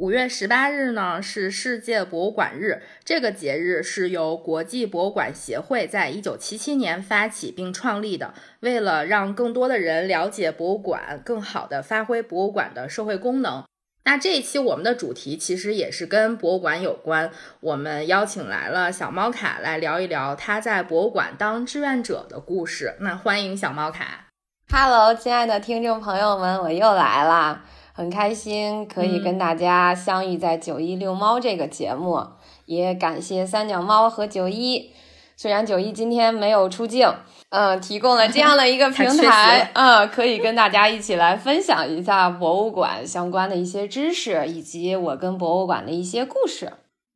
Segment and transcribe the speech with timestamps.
[0.00, 13.62] 五月十八日呢是世界博物馆日，这个节日是由国际博物馆协会在一九七七年发起并创立的，为了让更多的人了解博物馆，更好的发挥博物馆的社会功能。
[14.04, 17.30] 那这一期我们的主题其实也是跟博物馆有关，
[17.60, 22.96] 我们邀请来了小猫卡来聊一聊他在博物馆当志愿者的故事。
[23.00, 24.28] 那欢迎小猫卡
[24.72, 27.66] ，Hello，亲爱的听众朋友们，我又来啦。
[28.00, 32.18] 很开心可以跟大家相遇在九一遛猫这个节目，
[32.64, 34.90] 也感谢三脚猫和九一。
[35.36, 37.06] 虽然九一今天没有出镜，
[37.50, 46.72] 嗯，提供了这样的一个 平台，嗯，可以跟大家一起来分享一下博物馆相关的一些知识，以及我跟博物馆的一些故事，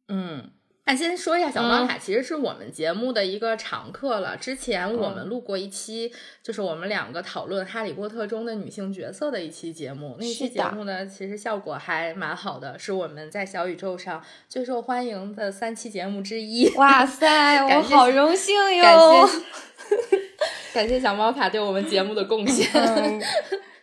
[0.09, 0.51] 嗯。
[0.87, 4.37] 那先说一下，小猫卡其实是我们节目的一个常客了。
[4.37, 10.15] 之前我们录过一期，就是我们两个讨论《哈利波特》中的女性角色的一期节目。
[10.19, 16.69] 那期节目呢，其实效果还蛮好的，是我们在小宇宙上最受欢迎的三期节目之一。
[16.77, 18.85] 哇塞，我好荣幸哟！
[18.85, 20.21] 感谢
[20.75, 22.69] 感谢小猫卡对我们节目的贡献，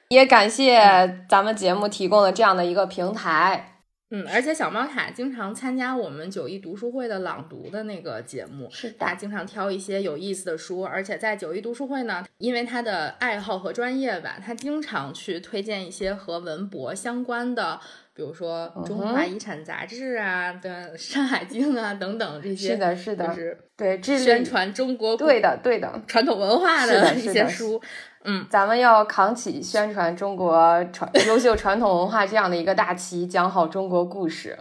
[0.10, 3.71] 也感谢咱们节目提供了这样的一个平台。
[4.14, 17.80] 嗯，而且小猫卡经常参加我们九一读书会的朗读的那个节目，是他经常挑一些有意思的书，而且在九一读书会呢，因为他的爱好和专业吧，他经常去推荐一些和文博相关的，
[18.14, 27.82] 比如说《中华遗产》杂志啊的《山海经》啊等等这些，是的，是的，就是对宣传中国对的对的传统文化的一些书。
[28.24, 34.58] 嗯，咱们要扛起宣传中国传优秀传统文化这样的一个大旗，讲好中国故事。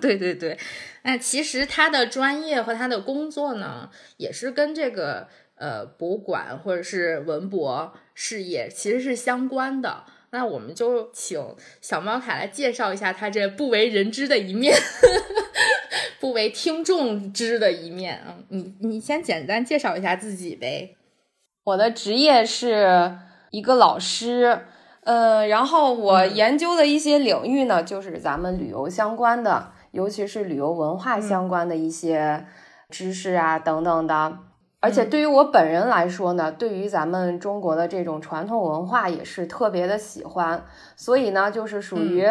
[0.00, 0.58] 对 对对，
[1.02, 5.26] 那，其实他的专业和他的工作呢，也是跟这个
[5.56, 10.04] 呃博物馆或者是文博事业其实是相关的。
[10.30, 11.40] 那我们就请
[11.80, 14.76] 小猫卡来介绍一下他这不为人知的一面，
[16.18, 18.38] 不为听众知的一面啊。
[18.48, 20.96] 你你先简单介绍一下自己呗。
[21.64, 23.16] 我的职业是
[23.50, 24.66] 一个老师，
[25.04, 32.44] 呃，然后我研究的一些领域呢，就是咱们旅游相关的，尤其是旅游文化相关的一些
[32.90, 34.36] 知识啊等等的。
[34.80, 40.62] 而且对于我本人来说呢，对于咱们中国的这种传统文化也是特别的喜欢，
[40.94, 42.28] 所以呢，就是属于。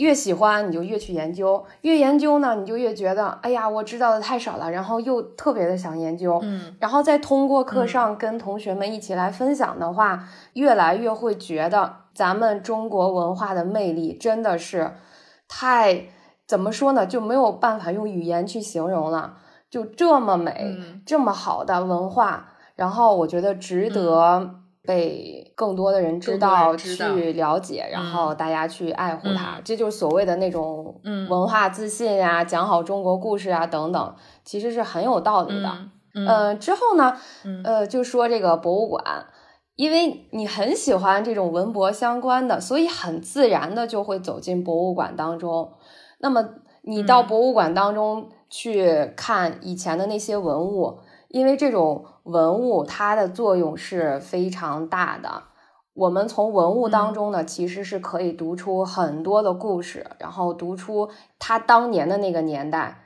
[0.00, 10.24] 越喜欢你就越去研究，越研究呢你就越觉得，哎呀，我知道的太少了，然后又特别的想研究，嗯，然后再通过课上跟同学们一起来分享的话，
[10.54, 14.94] 越来越会觉得咱们中国文化的魅力真的是
[15.46, 16.06] 太
[16.46, 19.34] 怎么说呢，就没有办法用语言去形容了，
[19.68, 24.54] 就这么美，这么好的文化，然后我觉得值得。
[24.82, 30.98] 被更多的人知道、去了解，然后大家去爱护它，这就是所谓的那种
[31.28, 35.70] 文化自信呀，讲好中国故事啊等等，其实是很有道理的。
[36.14, 37.14] 嗯，之后呢，
[37.62, 39.04] 呃，就说这个博物馆，
[39.76, 45.74] 因为你很喜欢这种文博相关的，所以很自然的就会走进博物馆当中。
[46.20, 46.42] 那么
[46.80, 51.00] 你到博物馆当中去看以前的那些文物。
[51.32, 55.44] 因为这种文物，它的作用是非常大的。
[55.94, 63.02] 我们从文物当中呢，其实是可以读出很多的故事，然后读出他当年的那个年代。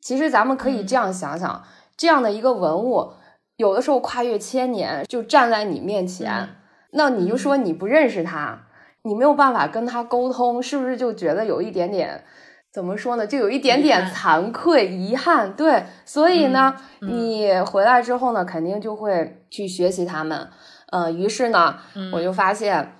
[0.00, 1.64] 其实咱们可以这样想想，
[1.96, 3.12] 这样的一个文物，
[3.56, 6.56] 有的时候跨越千年就站在你面前，
[6.92, 8.66] 那你就说你不认识他，
[9.02, 12.24] 你没有办法跟他沟通，是不是就觉得有一点点？
[12.72, 13.26] 怎么说呢？
[13.26, 20.46] 就有一点点惭愧、遗憾，对，所以呢，你回来之后呢，肯定就会去学习他们，
[20.92, 21.76] 嗯，于是呢，
[22.12, 22.92] 我就发现，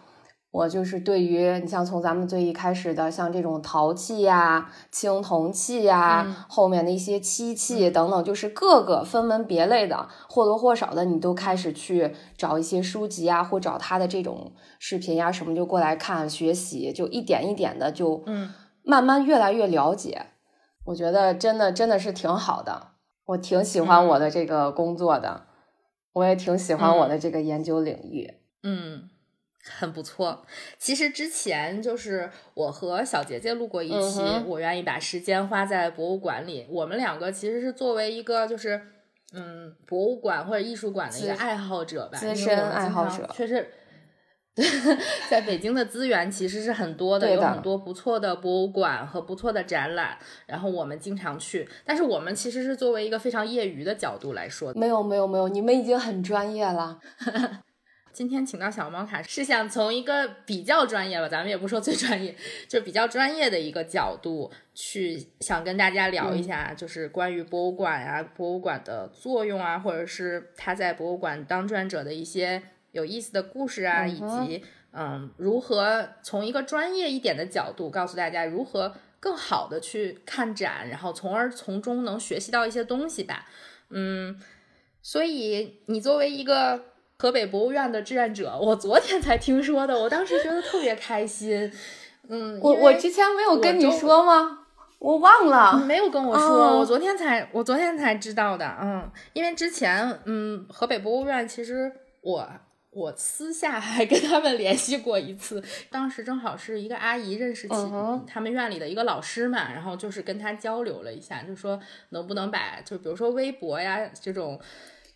[0.51, 18.53] 我就是对于你像从咱们最一开始的像这种陶器呀、青铜器呀，后面的一些漆器等等，就是各个分门别类的，或多或少的，你都开始去找一些书籍啊，或找他的这种视频呀什么，就过来看学习，就一点一点的就嗯。
[18.89, 20.27] 慢慢越来越了解，
[20.85, 22.91] 我觉得真的真的是挺好的，
[23.25, 25.43] 我挺喜欢我的这个工作的，
[26.17, 28.33] 我也挺喜欢我的这个研究领域，
[28.63, 29.11] 嗯，
[29.63, 30.47] 很不错。
[30.79, 36.67] 其实之前就是我和小杰杰录过一期，我愿意把时间花在博物馆里。
[36.71, 38.81] 我们两个其实是作为一个就是
[39.35, 43.69] 嗯博物馆或者艺术馆的一个爱好者吧，资深爱好者，确实。
[45.29, 50.17] 在北京的资源其实是很多的，有很多不错的博物馆和不错的展览，
[50.47, 51.69] 然后我们经常去。
[51.85, 56.99] 但是我们其实是作为一个非常业余的角度来说，没有没有没有，你们已经很专业了。
[58.15, 62.35] 今天请到小猫卡是想从一个比较专业吧，咱们也不说最专业，
[62.67, 72.63] 就比较专业的一个角度去想跟大家聊一下，就是关于博物馆呀、博物馆的作用啊，或者是他在博物馆当志愿者的一些。
[72.97, 83.45] 有意思的故事啊，以及嗯，如何从一个专业一点的角度告诉大家如何更好的去看展，然后从而从中能学习到一些东西吧。
[83.91, 84.41] 嗯，
[85.03, 86.81] 所以你作为一个
[87.19, 91.71] 河北博物院的志愿者，我昨天才听说的，我当时觉得特别开心。
[92.29, 94.61] 嗯，我我之前没有跟你说吗？
[94.99, 98.67] 我忘了，没有跟我说，我昨天才我昨天才知道的。
[98.81, 101.93] 嗯，因为之前嗯，河北博物院其实
[102.23, 102.49] 我。
[102.97, 107.75] 我私下还跟他们联系过一次，当时正好是一个阿姨认识起
[108.27, 111.79] 他们院里的一个老师嘛，然后就是跟他交流了一下，就说
[112.09, 114.59] 能不能把就比如说微博呀这种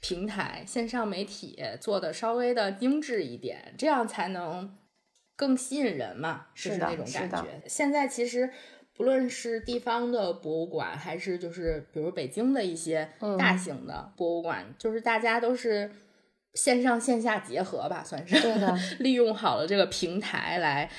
[0.01, 4.77] 平台线上媒体做的稍微的精致一点，这样才能
[5.35, 7.63] 更吸引人嘛，就是那种感觉。
[7.67, 8.51] 现在其实
[8.95, 15.91] 不论是地方的博物馆，还是就是比如北京的一些大型的博物馆，就是大家都是。
[16.55, 20.91] 线上线下结合吧，算是对的， 利用好了这个平台来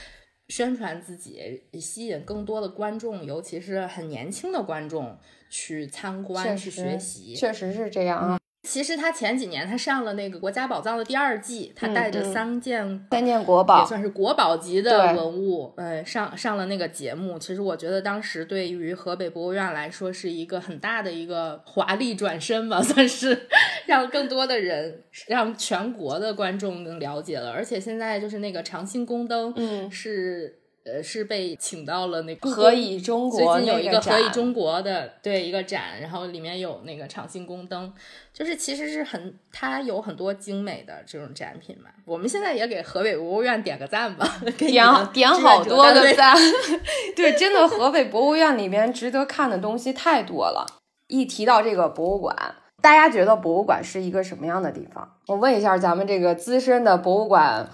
[0.50, 5.18] 宣传自己，吸引更多的观众，尤其是很年轻的观众
[5.50, 8.40] 去参观、去学习，确实是这样啊。
[8.64, 17.40] 其实他前几年他上了那个国家宝藏的第二季，他带着三件三件国宝，也算是国宝级的文物，呃，上上了那个节目。
[17.40, 23.48] 其实我觉得当时对于河北博物院来说是一个很大的一个华丽转身吧， 算是
[23.88, 27.52] 让更多的人，让全国的观众更了解了。
[27.52, 30.61] 而且现在就是那个长兴宫灯，嗯，是。
[30.84, 37.94] 呃，是被请到了那个何以中国最近有一个何以中国的对一个展，然后里面有那个长兴宫灯，
[38.34, 41.92] 就是其实是很它有很多精美的这种展品嘛。
[42.04, 44.84] 我们现在也给河北博物院点个赞吧， 点
[45.14, 46.36] 点好多个赞。
[47.16, 50.66] 对，真的河北博物院里面值得看的东西太多了。
[51.06, 52.36] 一提到这个博物馆，
[52.82, 55.08] 大家觉得博物馆是一个什么样的地方？
[55.28, 57.70] 我问一下咱们这个资深的博物馆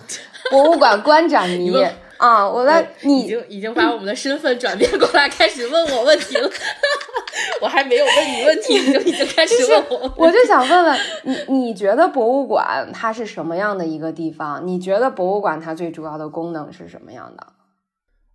[0.52, 1.72] 博物馆观展迷。
[2.20, 6.50] 啊，我在，你已经已经把我们的身份转变过来，开始问我问题了。
[7.62, 10.14] 我还没有问你问题，你就已经开始 问我。
[10.18, 14.66] 我就想问问你，你觉得博物馆它是什么样的一个地方？
[14.66, 17.48] 你觉得博物馆它最主要的功能是什么样的？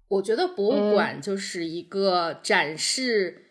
[0.09, 3.47] 我觉得博物馆就是一个展示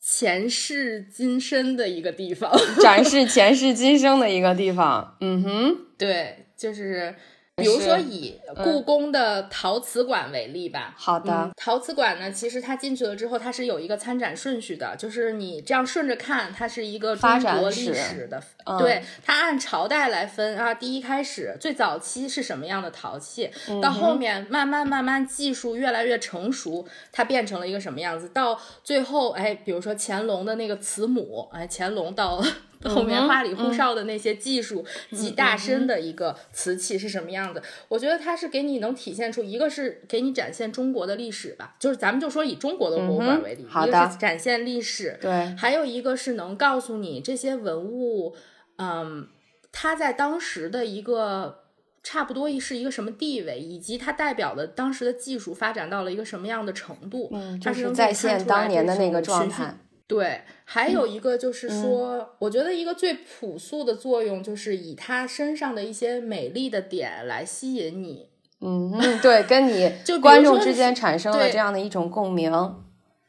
[0.00, 2.50] 前世今生的一个地方，
[2.80, 5.16] 展示前世今生的一个地方。
[5.20, 7.14] 嗯哼，对，就是。
[7.62, 10.94] 比如说以故宫的陶瓷馆为例吧。
[10.96, 18.42] 好的，陶瓷馆呢，其实它进去了之后，它是有一个参展顺序的，就是你这样顺着看，它是一个中国历史的，
[18.78, 20.74] 对，它按朝代来分啊。
[20.74, 32.42] 第一开始最早期是什么样的陶器，到后面慢慢慢慢技术越来越成熟，它变成了一个什么样子，到最后哎，比如说乾隆的那个慈母，哎，乾隆到。
[32.84, 37.62] 后面花里胡哨的那些技术集大身的一个瓷器是什么样子？
[37.88, 48.34] 我觉得它是给你能体现出，一个是给你展现中国的历史吧，就是咱们就说以中国的博物馆为例，一个是展现历史，对，还有一个是能告诉你这些文物，
[48.78, 49.28] 嗯，
[49.70, 51.60] 它在当时的一个
[52.02, 59.76] 差不多是一个什么地位，以及它代表的当时的技术发展到了一个什么样的程度，嗯，就是再现当年的那个状态。
[60.12, 68.28] 对，还有一个就是说，我觉得一个最朴素的作用就是以他身上的一些美丽的点来吸引你。
[68.60, 68.92] 嗯，
[69.22, 72.52] 对，跟你 就观众之间产生了这样的一种共鸣。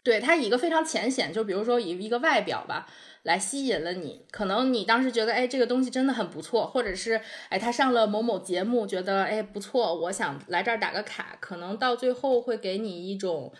[0.04, 2.86] 对他以一个非常浅显，就比如说以一个外表吧，
[3.24, 4.26] 来吸引了你。
[4.30, 11.38] 可能你当时觉得，哎，这个东西真的很不错，或者是哎，他上了某某节目，觉得哎不错，我想来这儿打个卡。
[11.40, 13.54] 可能到最后会给你一种。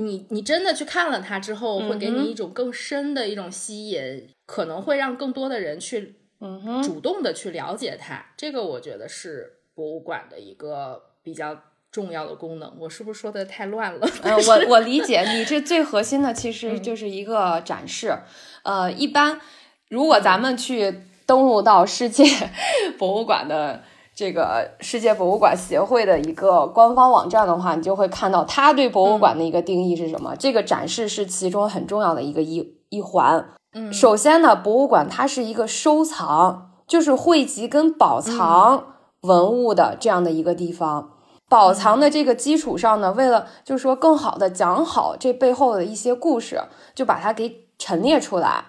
[0.00, 8.26] 你你真的去看了它之后，会给你一种更深的一种吸引，可能会让更多的人去，嗯主动的去了解它。
[8.36, 11.56] 这个我觉得是博物馆的一个比较
[11.92, 12.74] 重要的功能。
[12.78, 14.08] 我是不是说的太乱了？
[14.22, 18.18] 呃，我我理解，你这最核心的其实就是一个展示。
[18.62, 19.40] 呃，一般
[19.88, 22.24] 如果咱们去登录到世界
[22.98, 23.82] 博物馆的。
[24.20, 30.36] 这个世界博物馆协会的一个官方网站的话，你就会看到他对博物馆的一个定义是什么。
[30.36, 33.42] 这个展示是其中很重要的一个一一环。
[33.72, 38.88] 嗯，首先呢，博物馆它是一个收藏，就是汇集跟保藏
[39.22, 41.12] 文物的这样的一个地方。
[41.48, 46.60] 保藏的这个基础上呢，为了就是说更好的讲好这背后的一些故事，
[46.94, 48.64] 就把它给陈列出来，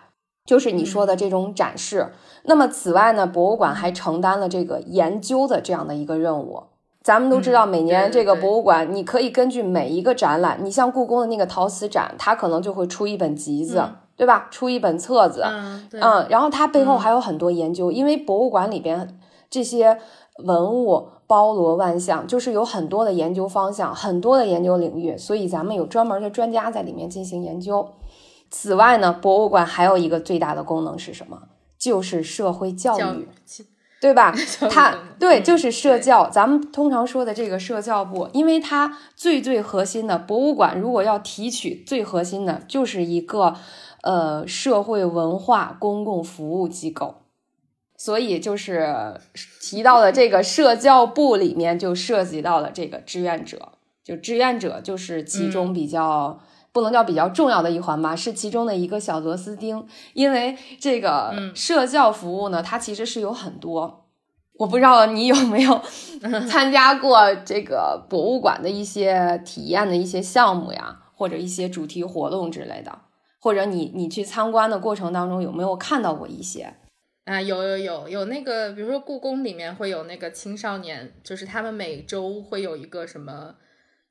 [0.45, 2.13] 就是你说的这种展示。
[2.43, 6.63] 那么此外呢，博物馆还承担了这个研究的这样的一个任务。
[7.03, 13.83] 咱们都知道，每年这个博物馆，你可以根据每一个展览，你像故宫的那个陶瓷展，它可能就会出一本集子，
[14.15, 14.47] 对吧？
[14.51, 19.17] 出一本册子，嗯，嗯，然后它背后还有很多研究，因为博物馆里边
[19.49, 19.97] 这些
[20.43, 21.09] 文物。
[21.31, 27.87] 包罗万象，就是有很多的研究方向，很多的研究领域，所以咱们有专门的专家在里面进行研究。
[28.49, 31.43] 此外呢，博物馆还有一个最大的功能是什么？
[31.81, 33.27] 就是社会教育，
[33.99, 34.31] 对吧？
[34.69, 36.29] 它对，就是社教。
[36.29, 43.55] 咱们通常说的这个社教部，因为它最最核心的博物馆，如果要提取最核心的，就是一个
[44.03, 47.15] 呃社会文化公共服务机构。
[47.97, 49.19] 所以就是
[49.59, 53.73] 提到的这个社教部里面就涉及到了这个志愿者，
[54.03, 56.39] 就志愿者就是其中比较
[56.73, 59.85] 不能叫比较重要的一环吧，是其中的一个小螺丝钉。
[60.13, 64.05] 因为这个社教服务呢，它其实是有很多，
[64.59, 65.81] 我不知道你有没有
[66.47, 72.99] 参加过这个博物馆的一些体验的一些项目呀，或者一些主题活动之类的，
[73.39, 76.75] 或者你你去参观的过程当中有没有看到过一些？
[77.25, 83.53] 啊，有有有有那个，比如说故宫里面会有那个青少年，就是他们每周会有一个什么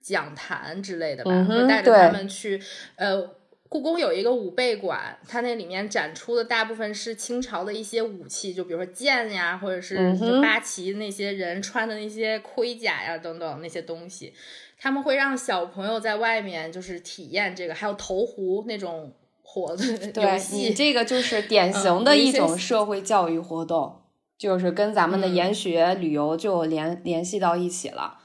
[0.00, 2.60] 讲坛之类的吧，会带着他们去。
[2.96, 3.30] 呃，
[3.68, 9.96] 故宫有一个武备馆，它那里面展出的大部分是清朝的一些武器，就比如说剑呀，或者是
[10.42, 14.32] 八旗那些人穿的那些盔甲呀等等那些东西，
[14.78, 19.12] 他们会让小朋友在外面就是体验这个，还有投壶那种。
[19.52, 24.02] 活的对 你这个就是典型的一种社会教育活动，
[24.38, 28.19] 就是跟咱们的研学旅游就联联系到一起了。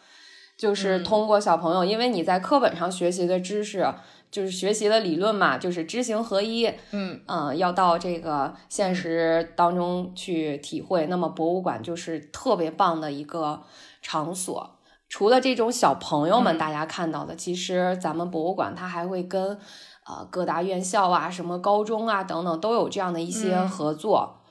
[0.57, 3.85] 就是通过小朋友，因为你在课本上学习的知识，
[4.31, 6.65] 就是学习的理论嘛，就是知行合一。
[6.91, 11.07] 嗯嗯，要到这个现实当中去体会。
[11.07, 13.63] 那么博物馆就是特别棒的一个
[14.01, 14.79] 场所。
[15.07, 19.59] 除了这种小朋友们大家看到的，其实咱们博物馆它还会跟。
[20.07, 24.43] 呃，各大院校啊，什么高中啊等等，都有这样的一些合作。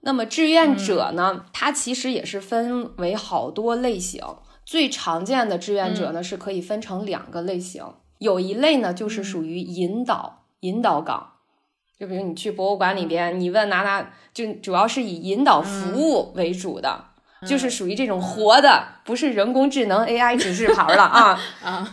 [0.00, 4.24] 那么志愿者呢，它其实也是分为好多类型。
[4.64, 7.84] 最常见的志愿者呢，是可以分成两个类型。
[8.18, 11.32] 有一类呢，就是属于引导引导岗，
[11.98, 17.06] 就比如你去博物馆里边，你问哪哪，就主要是以引导服务为主的，
[17.46, 21.90] 就是属于这种活的，不是人工智能 AI 指示牌了啊啊，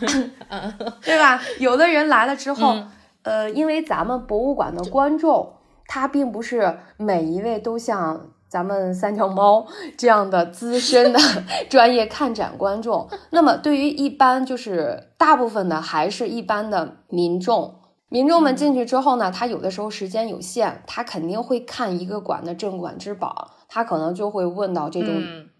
[1.02, 1.40] 对吧？
[1.58, 2.76] 有的人来了之后。
[3.22, 5.52] 呃，因为咱们博物馆的观众，
[5.86, 9.64] 他并不是每一位都像咱们三条猫
[9.96, 11.20] 这样的资深的
[11.70, 13.08] 专业看展观众。
[13.30, 17.76] 那么，对于一般就是大部分的还是一般的民众，
[18.08, 25.14] 民众们进去之后呢，他有的时候时间有限，他肯定会看一个馆的镇馆之宝，他可能就会问到这种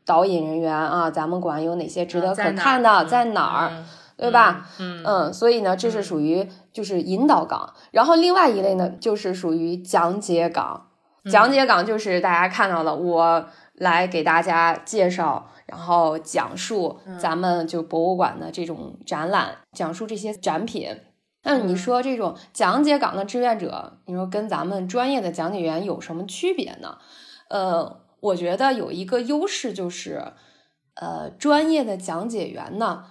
[0.04, 3.84] 导引人员啊，咱们馆有哪些值得可看的，在哪儿？
[4.16, 4.66] 对吧？
[4.78, 10.88] 嗯嗯，所以呢，这是属于就是引导岗，然后另外一类呢，就是属于讲解岗。
[11.24, 20.96] 讲解岗就是大家看到了，我来给大家介绍，然后讲述咱们就博物馆的这种展览，讲述这些展品。
[21.42, 26.98] 那你说这种讲解岗的志愿者，你说跟咱们专业的讲解员有什么区别呢？
[27.48, 30.32] 呃，我觉得有一个优势就是，
[30.94, 33.04] 呃，专业的讲解员呢。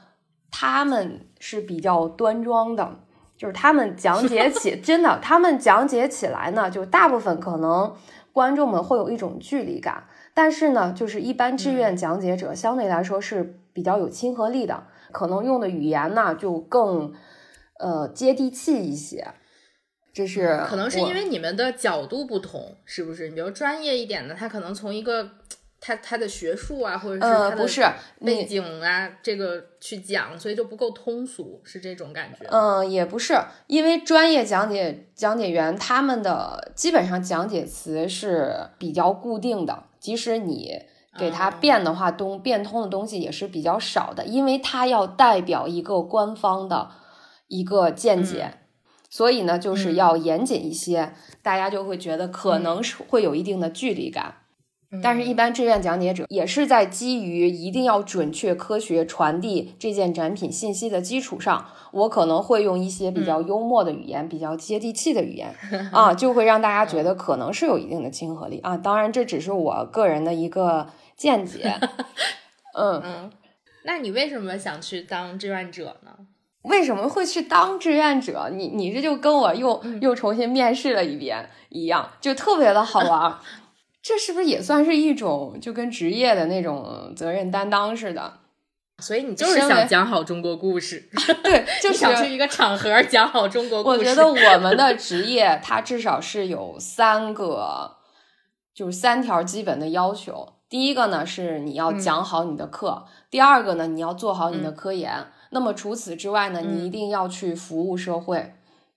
[0.52, 3.02] 他们是比较端庄的，
[3.40, 7.96] 就是他们讲解起 真的，他们讲解起来呢，就大部分可能
[8.34, 10.04] 观众们会有一种距离感，
[10.34, 17.14] 但是呢，就是一般志愿讲解者相对来说是比较有亲和力的，可能用的语言呢就更
[17.80, 19.26] 呃接地气一些。
[20.12, 23.30] 这是可能是因为你们的角度不同，是不是？
[23.30, 25.30] 你比如专业一点的，他可能从一个。
[25.82, 27.82] 他他的学术啊，或者是呃不是
[28.20, 32.46] 背景啊，这个去讲，所以就不够通俗，是这种感觉。
[32.50, 40.82] 嗯，也不是，因为专业讲解讲解员他们的基本上讲解词是比较固定的，即使你
[41.18, 46.90] 给他变的话，东变通的东西也是比较少的，因为他要代表一个官方的
[47.48, 48.54] 一个见解，
[49.10, 54.36] 所以呢，就是要严谨一些，大家就会觉得可能是会有一定的距离感。
[55.04, 65.54] 但是，一般志愿讲解者也是在基于一定要准确、科学传递这件展品信息的基础上，我可能会用一些比较幽默的语言、比较接地气的语言
[65.94, 68.76] 啊，就会让大家觉得可能是有一定的亲和力啊。
[68.76, 71.72] 当然，这只是我个人的一个见解。
[72.74, 73.32] 嗯嗯，
[73.86, 76.12] 那你为什么想去当志愿者呢？
[76.64, 78.50] 为什么会去当志愿者？
[78.52, 83.38] 你你这就跟我又又重新面试了一遍一样，就特别的好玩。
[84.02, 88.40] 这是不是也算是一种就跟职业的那种责任担当似的？
[89.02, 91.10] 所以你就是想讲好中国故事，
[91.42, 94.00] 对， 就想去一个场合讲好中国故事。
[94.00, 97.96] 我觉得我们的职业它至少是有三个，
[98.74, 100.54] 就是三条基本的要求。
[100.68, 105.28] 第一个呢是你要讲好你的课，第二个呢你要做好你的科研。
[105.52, 108.54] 那么除此之外呢，你一定要去服务社会，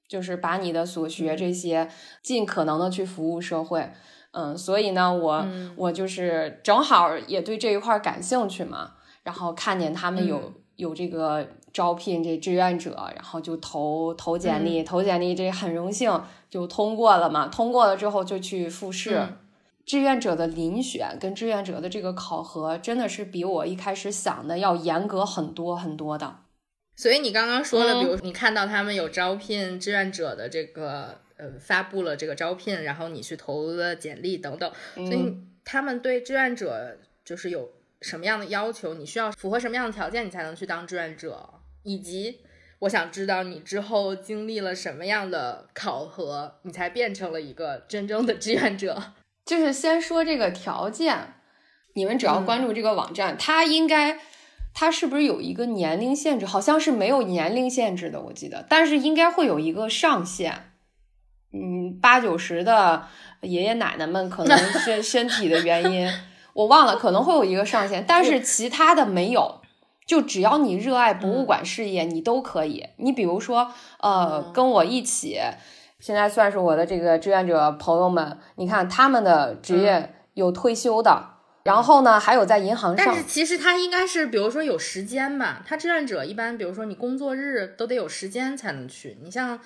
[0.09, 1.89] 就是把你的所学这些
[2.23, 3.93] 尽可能的去服务社会。
[4.35, 5.47] 嗯，所以呢，我
[5.77, 19.23] 我就是正好也对这一块感兴趣嘛，然后看见他们有有这个招聘这志愿者，然后就投投简历，投简历这很荣幸就通过了嘛，通过了之后就去复试。
[19.85, 26.37] 志愿者的遴选跟志愿者的这个考核，真的是比我一开始想的要严格很多很多的。
[26.97, 31.21] 所以你刚刚说的，比如你看到他们有招聘志愿者的这个。
[31.43, 37.69] 呃，发布了这个招聘，然后你去投了简历等等，所以他们对志愿者就是有
[38.01, 38.95] 什么样的要求？
[38.95, 41.55] 你需要符合什么样的条件，你才能去当志愿者？
[41.83, 42.39] 以及
[42.79, 49.03] 我想知道你之后经历了什么样的考核，你才变成了一个真正的志愿者？
[49.45, 51.35] 就是先说这个条件，
[51.95, 54.21] 你们只要关注这个网站，它应该
[54.73, 56.47] 它是不是有一个年龄限制？
[56.47, 60.69] 好像是没有年龄限制的，我记得，但是应该会有一个上限。
[61.53, 63.03] 嗯，八九十的
[63.43, 66.11] 爷爷奶奶们可能 身身体的原因，
[66.55, 69.61] 我忘了，可能会有一个上限，但是其他的没有，
[70.07, 72.89] 就只要你热爱博物馆事业，你都可以。
[72.97, 75.39] 你比如说，呃，跟我一起，
[76.01, 81.23] 现在算是我的这个志愿者朋友们，你看他们的职业有退休的，
[81.65, 83.07] 然后呢，还有在银行上。
[83.07, 89.61] 但是其实他应该是，比如说有时间吧，他志愿者一般，比如说你工作日都得有时间才能去，你像。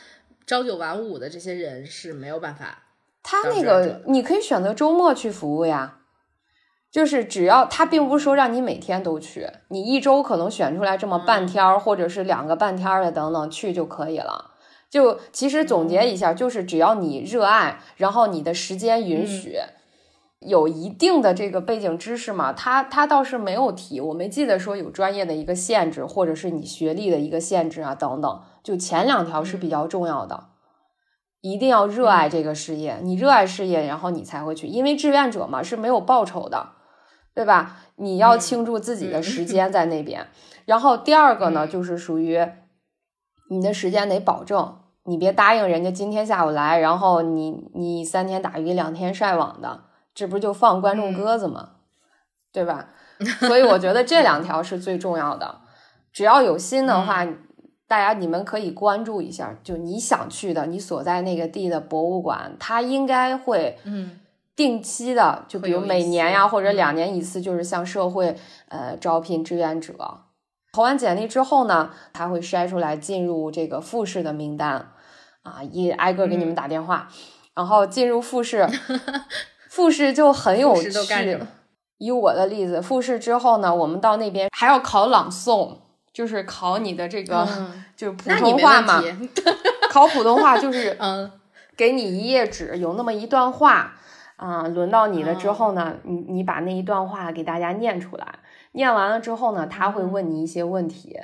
[0.47, 2.85] 朝九晚五的这些人是没有办法。
[3.23, 5.99] 他那个你可以选择周末去服务呀，
[6.93, 14.53] 就是只要他并不是说让你每天都去，你一周可能选出来这么半天儿或者是两个半天儿的等等去就可以了。
[14.89, 19.59] 就其实总结一下，就是只要你热爱，然后你的时间允许，
[20.39, 28.41] 有一定的这个背景知识嘛，他他倒是没有提，我没记得说有专业的一个限制，或者是你学历的一个限制啊等等。
[28.67, 30.49] 就前两条是比较重要的，
[31.41, 32.99] 一定要热爱这个事业。
[33.01, 36.71] 你热爱事业，然后你才会去，因为志愿者嘛是没有报酬的，
[37.33, 37.77] 对吧？
[37.95, 40.27] 你要倾注自己的时间在那边。
[40.65, 42.45] 然后第二个呢，就是属于
[43.51, 51.69] 你的时间得保证，你别答应人家今天下午来，然后你你三天打鱼两天晒网的，这不就放观众鸽子吗？
[52.53, 52.89] 对吧？
[53.39, 55.61] 所以我觉得这两条是最重要的。
[56.13, 57.25] 只要有心的话。
[57.89, 64.19] 大家，你们可以关注一下，就你想去的，你所在那个地的博物馆，它应该会，嗯，
[64.57, 68.37] 定期的，就比如每年呀，或者两年一次，就是向社会
[68.69, 69.95] 呃招聘志愿者。
[70.73, 74.91] 投完简历之后呢，他会筛出来进入这个复试的名单，
[75.43, 77.09] 啊，一挨个给你们打电话，
[77.55, 78.69] 然后进入复试，
[79.71, 80.91] 复试就很有趣。
[81.99, 85.79] 以我的例子，复试之后呢，我们到那边还要考朗诵。
[86.17, 87.47] 就是考你的这个，
[87.95, 89.03] 就是普通话嘛。
[89.93, 91.31] 考普通话就是， 嗯，
[91.77, 93.93] 给你一页纸，有那么一段话，
[94.37, 98.27] 啊，轮到你了之后呢，你你把那一段话给大家念出来。
[98.73, 101.19] 念完了之后呢，他会问你一些问题，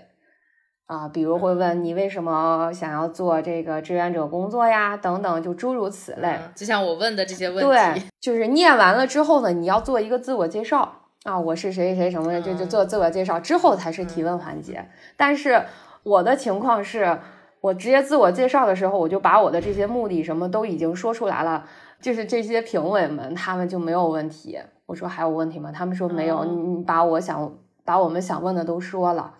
[0.84, 6.38] 啊，比如会问你为什么想要做这个志愿者工作呀，等等，就诸如此类。
[6.54, 7.70] 就像我问的这些问题。
[7.70, 10.98] 对，就是念完了之后呢，你要做一个自我介绍。
[11.24, 14.88] 啊，我是谁谁什么的，就就做自我介绍之后才是提问环节。
[15.16, 15.64] 但是
[16.02, 17.16] 我的情况是，
[17.60, 21.64] 我直接自我介绍的时候，我就把我的这些目的什么都已经说出来了。
[22.00, 24.58] 就是这些评委们他们就没有问题。
[24.86, 25.70] 我说还有问题吗？
[25.70, 26.44] 他们说没有。
[26.44, 29.34] 你你把我想把我们想问的都说了，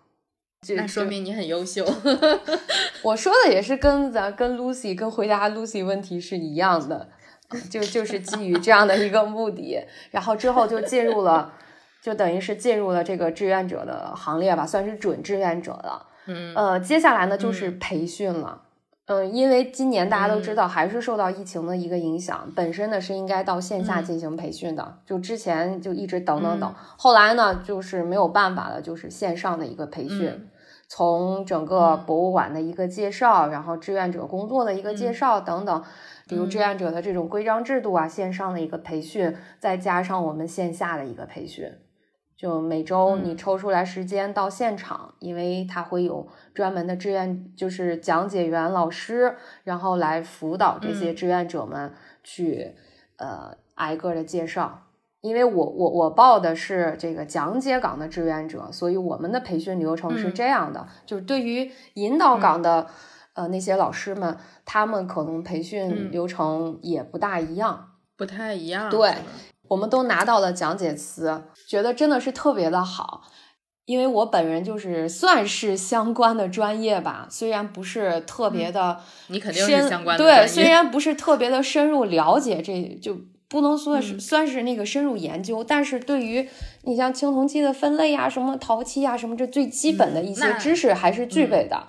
[0.76, 1.84] 那说明你很优秀。
[3.02, 7.08] 我说的也是跟咱跟 Lucy 跟回答 Lucy 问题是一样的，
[7.68, 11.52] 就就是基于这样的一个目的，然后之后就进入了。
[12.02, 16.06] 就等于是进入了这个志愿者的行列吧，算是准志愿者了。
[16.26, 18.62] 嗯，呃，接下来呢就是培训了。
[19.06, 30.48] 嗯，因为今年大家都知道，还是受到疫情的一个影响，本身呢是应该到线下进行培训的，就之前就一直等等等，后来呢就是没有办法了，就是线上的一个培训，
[30.88, 35.82] 从整个博物馆的一个介绍，然后志愿者工作的一个介绍等等，
[36.28, 41.72] 比如志愿者的这种规章制度啊，线上的一个培训，再加上我们线下的一个培训。
[42.42, 52.74] 就每周你抽出来时间到现场，因为他会有专门的志愿，就是讲解员老师，然后来辅导这些志愿者们去
[53.18, 54.88] 呃挨个的介绍。
[55.20, 62.88] 因为我我我报的是这个讲解岗的志愿者，所以我们的培训流程是这样的，就是对于引导岗的
[63.34, 69.14] 呃那些老师们，他们可能培训流程也不大一样，不太一样，对。
[69.72, 73.22] 我们都拿到了讲解词，觉得真的是特别的好，
[73.86, 83.16] 因为我本人就是算是相关的专业吧，虽然不是特别的，你肯定是相关的对，虽然不是特别的深入了解，这就
[83.48, 86.46] 不能算是算是那个深入研究，但是对于
[86.82, 91.86] 你像青铜器的分类呀、什么陶器呀、什么这最基本的一些知识还是具备的。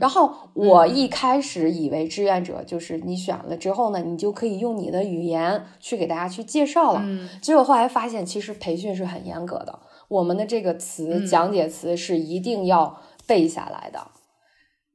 [0.00, 7.02] 然后我一开始以为志愿者就是你选了之后呢，你就可以用你的语言去给大家去介绍了。
[7.42, 9.78] 结果后来发现，其实培训是很严格的。
[10.08, 14.00] 我们的这个词讲解词是一定要背下来的。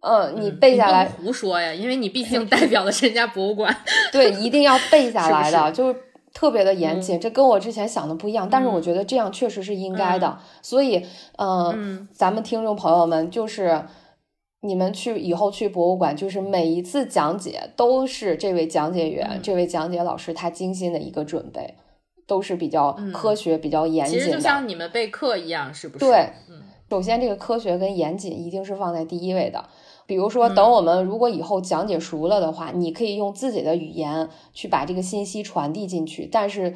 [0.01, 3.75] 嗯，你背下来胡说呀，因为你毕竟代表的是人家博物馆。
[4.11, 5.99] 对，一定要背下来的，就是
[6.33, 7.19] 特别的严谨。
[7.19, 10.37] 这跟我之前想的不一样，但是我觉得这样确实是应该的。
[10.61, 11.05] 所以，
[11.37, 13.83] 嗯，咱们听众朋友们就是。
[14.61, 21.75] 你们去以后去博物馆，就是每一次讲解都是这位讲解员、这位讲解老师他精心的一个准备，
[22.27, 24.25] 都是比较科学、比较严谨的。
[24.25, 26.05] 其实就像你们备课一样，是不是？
[26.05, 26.29] 对，
[26.89, 29.63] 首先这个科学跟严谨一定是放在第一位的。
[30.05, 36.73] 比如说，等我们如果以后讲解熟了的话，你可以用自己的语言去把这个信息传递进去，但是，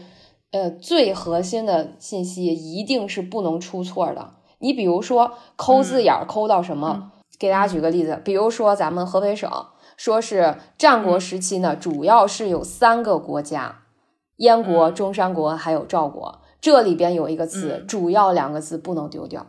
[0.51, 4.35] 呃，最核心的信息一定是不能出错的。
[4.59, 7.11] 你比如说抠字眼儿，抠到什么？
[7.43, 9.51] 给大家举个例子，比如说咱们河北省，
[9.97, 13.79] 说是战国时期呢，主要是有三个国家，
[14.37, 16.39] 燕国、中山国还有赵国。
[16.61, 19.45] 这里边有一个词，主要两个字不能丢掉。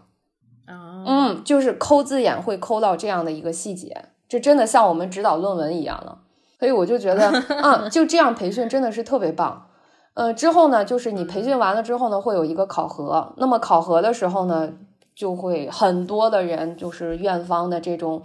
[1.06, 6.22] 嗯，就是抠字眼会抠到这样的一个细节，这真的像我们指导论文一样了。
[6.58, 9.68] 所以我就觉得，嗯， 就这样培训真的是特别棒。
[10.14, 13.34] 嗯，之后呢，就是你培训完了之后呢，会有一个考核。
[13.36, 14.72] 那么考核的时候呢？
[15.14, 18.22] 就会很多的人，就是院方的这种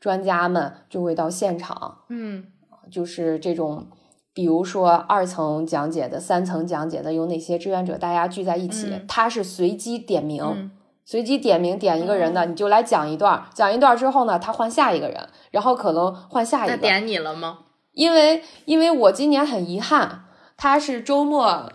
[0.00, 2.46] 专家们就会到现场，嗯，
[2.90, 3.86] 就是这种，
[4.32, 10.70] 比如说二层讲解的、三层讲解的，有哪些志愿者大家聚在一起，他是随机点名，
[11.04, 16.76] 随机点名点一个人的，你就来讲一段，讲一段之后呢，他换下一个人，然后可能换下一个。
[16.78, 17.58] 点你了吗？
[17.92, 20.24] 因为因为我今年很遗憾，
[20.56, 21.70] 他是周末。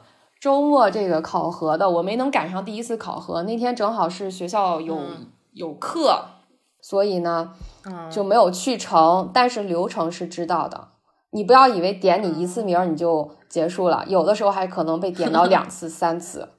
[0.46, 5.00] 周末这个考核的，我没能赶上第一次考核，那天正好是学校有
[5.54, 6.24] 有课，
[6.80, 7.54] 所以呢
[8.12, 9.32] 就没有去成。
[9.34, 10.90] 但是流程是知道的，
[11.32, 16.50] 你不要以为点你一次名你就结束了，有的时候还可能被点到两 次、三次。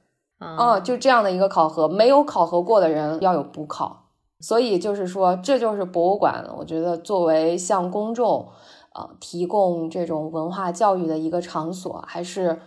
[0.41, 4.09] 嗯，就这样的一个考核，没有考核过的人要有补考。
[4.41, 8.49] 所以就是说，这就是博物馆，我觉得作为向公众
[8.93, 12.59] 呃提供这种文化教育的一个场所，还是。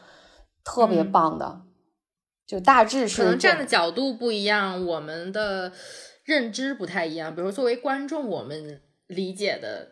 [0.64, 1.62] 特别棒的，
[2.46, 5.72] 就大致是可能站的角度不一样，我们的
[6.24, 7.34] 认知不太一样。
[7.34, 9.88] 比如作为观众，我们理解的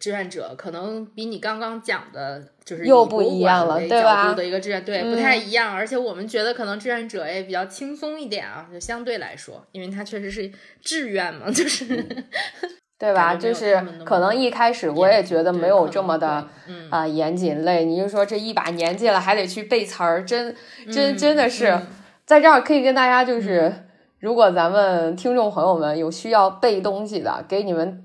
[0.00, 4.34] 志愿者，可能比你刚刚讲的，就是又不一样了，对吧？
[4.34, 11.84] 的一个志愿对不太一样，而且我们觉得可能志愿者也比较轻松一点啊，就相对来说，因为他确实是志愿嘛，就是。
[12.98, 13.34] 对吧？
[13.34, 16.46] 就是可能一开始我也觉得没有这么的
[16.90, 17.84] 啊严谨累。
[17.84, 20.56] 你就说这一把年纪了还得去背词儿，真
[20.90, 21.78] 真真的是
[22.24, 23.72] 在这儿可以跟大家就是，
[24.18, 28.02] 如果咱们听众朋友们有需要背东西的，给你们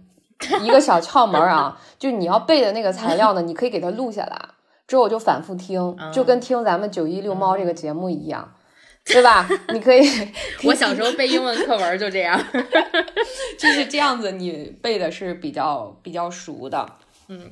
[0.62, 4.38] 一个小窍门啊， 就你要背的那个材料呢，你可以给它录下来，
[4.88, 8.54] 之后就反复听，就跟听咱们九一六猫这个节目一样。
[9.12, 9.50] 对吧？
[9.74, 10.02] 你可以，
[10.64, 12.40] 我小时候背英文课文就这样，
[13.58, 16.98] 就是这样子，你背的是比较比较熟的。
[17.28, 17.52] 嗯，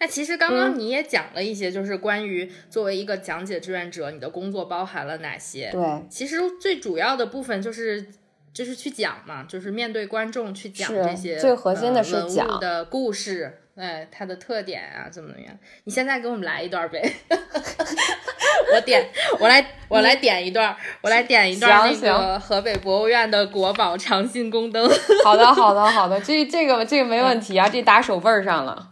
[0.00, 5.70] 那其实刚刚你也讲了一些，就是关于作为一个讲解志愿者，你的工作包含了哪些？
[5.72, 8.06] 对，其实最主要的部分就是
[8.52, 15.56] 就是去讲嘛，就是面对观众去讲这些最核心的是讲的故事，哎，它的特点啊，怎么怎么样？
[15.84, 17.00] 你现在给我们来一段呗。
[18.74, 19.06] 我点，
[19.40, 24.88] 我来，我来点一段，我来点一段那个河北博物院的国宝长信宫灯。
[25.24, 28.90] 好的，好的，好的， 这这个这个没问题啊，这打手背上了。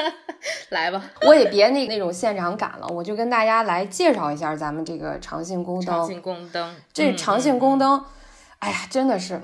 [0.70, 5.96] 来吧，我也别那那种现场感了，我就跟大家来介绍一下咱们这个长信宫灯。
[5.96, 8.04] 长信宫灯，这长信宫灯，
[8.60, 9.40] 哎呀，真的是，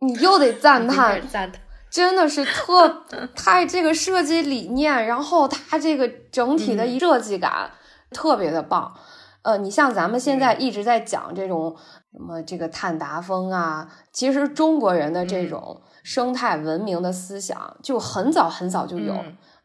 [0.00, 7.70] 你又得赞叹，赞叹，真的是特 太这个设计理念，然后它这个整体的设计感
[8.10, 8.94] 特别的棒。
[9.42, 11.74] 呃，你像咱们现在一直在讲这种
[12.12, 19.14] 什么这个碳达峰啊，其实中国人的这种生态文明的思想就很早很早就有。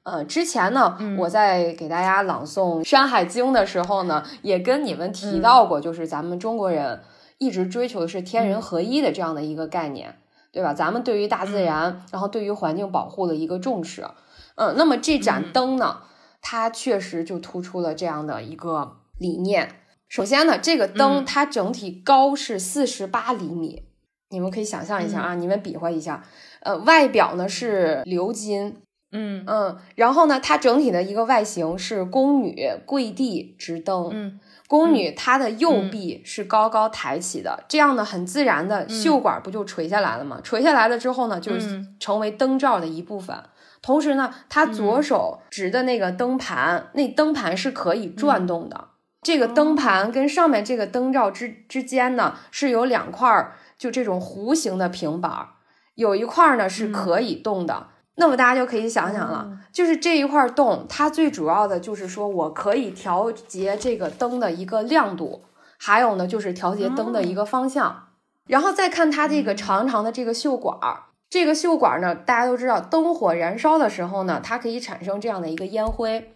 [0.03, 7.01] 呃，之前呢，我在给大家朗诵《山海经》的时候呢，也跟你们提到过，就是咱们中国人
[7.37, 10.15] 一直追求的是天人合一的这样的一个概念，
[10.55, 10.73] 对吧？
[10.73, 14.07] 咱们对于大自然，然后对于环境保护的一个重视。
[14.55, 16.03] 嗯，那么这盏灯呢，
[16.41, 19.81] 它确实就突出了这样的一个理念。
[20.07, 23.83] 首先呢，这个灯它整体高是四十八厘米，
[24.29, 26.23] 你们可以想象一下啊，你们比划一下。
[26.61, 28.77] 呃，外表呢是鎏金。
[29.11, 40.39] 嗯嗯，然后呢，它整体的一个外形是宫女跪地执灯，嗯，宫女她的右臂是高高抬起的，这样呢很自然的袖管不就垂下来了吗？
[40.43, 43.35] 垂下来了之后呢，就是成为灯罩的一部分。
[43.81, 48.89] 同时呢，她左手执的那个灯盘，那灯盘是可以转动的。
[49.21, 55.49] 这个灯盘跟上面这个灯罩之之间呢，是有两块就这种弧形的平板，
[55.93, 57.87] 有一块呢是可以动的。
[58.17, 65.43] 那么大家就可以想想了，就是这一块洞，它最主要的就是说我可以调节这个灯的一个亮度，
[65.77, 68.07] 还有呢就是调节灯的一个方向。
[68.47, 76.31] 然后再看它这个长长的这个袖管儿，这个袖管呢，大家都知道，灯火燃烧的时候呢，它可以产生这样的一个烟灰，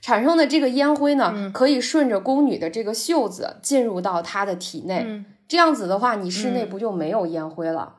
[0.00, 7.94] 产生的这个烟灰呢，可以顺着宫女的这个袖子进入到她的体内，这样子的话，你室内不就没有烟灰了？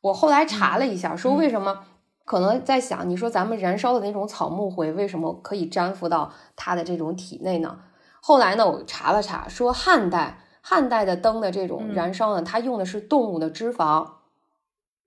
[0.00, 1.84] 我后来查了一下，说为什么？
[2.28, 7.78] 可能在想，你说咱们燃烧的那种草木灰为什么可以粘附到它的这种体内呢？
[8.20, 14.06] 后来呢，我查了查，说汉代汉代的灯的这种燃烧呢，它用的是动物的脂肪，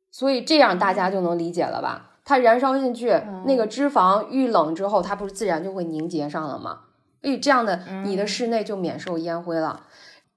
[0.10, 2.10] 所以这样大家就能理解了吧？
[2.26, 6.80] 它燃烧进去，那个脂肪遇冷之后，它不是自然就会凝结上了吗？
[7.22, 9.84] 所以这样的你的室内就免受烟灰了。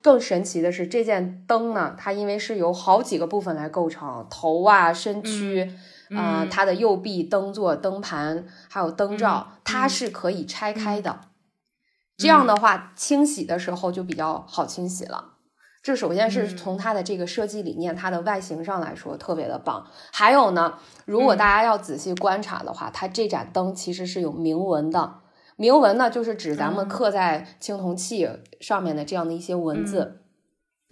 [0.03, 5.73] 更神奇的是，这件灯呢，它因为是由好几个部分来构成，头啊、身躯。
[6.17, 11.21] 啊，它的右臂、灯座、灯盘还有灯罩，它是可以拆开的。
[12.17, 15.33] 这样的话，清洗的时候就比较好清洗了。
[15.83, 19.87] 这首先是从它的这个设计理念、它的外形上来说特别的棒。
[20.13, 25.17] 还有呢，如果大家要仔细观察的话，它这盏灯其实是有铭文的。
[25.57, 28.29] 铭文呢，就是指咱们刻在青铜器
[28.61, 30.23] 上面的这样的一些文字。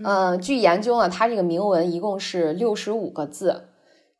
[0.04, 3.68] 嗯，据研究呢，它这个铭文一共是六十五个字。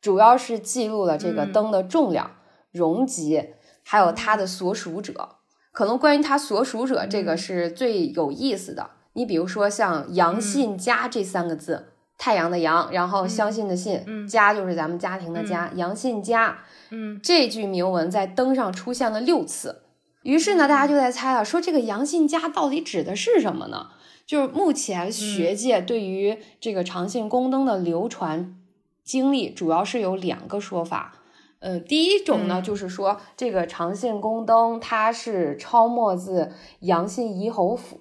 [0.03, 2.31] 主要是记录了这个灯的重量、
[2.73, 3.51] 容积，
[3.83, 5.37] 还有它的所属者。
[5.71, 8.89] 可能关于它所属者这个是最有意思的。
[9.13, 16.57] 你比如说像“阳信家”这三个字，太阳的阳，然后相信的信，家就是咱们家庭的家，阳信家。
[16.89, 19.83] 嗯，这句铭文在灯上出现了六次。
[20.23, 23.91] 于是呢，大家就在猜了，说这个阳信家到底指的是什么呢？
[24.25, 28.57] 就是目前学界对于这个长信宫灯的流传。
[29.03, 31.13] 经历主要是有两个说法，
[31.59, 37.99] 呃，第一种呢，就是说这个长信宫灯它是抄没自阳信仪侯府，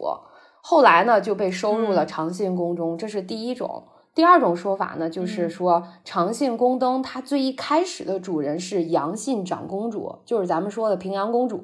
[0.61, 3.89] 后来呢就被收入了长信宫中，这是第一种。
[4.15, 11.63] 第二种说法呢，就是说长信宫灯它最一开始的主人是阳信长公主，就是咱们说的平阳公主。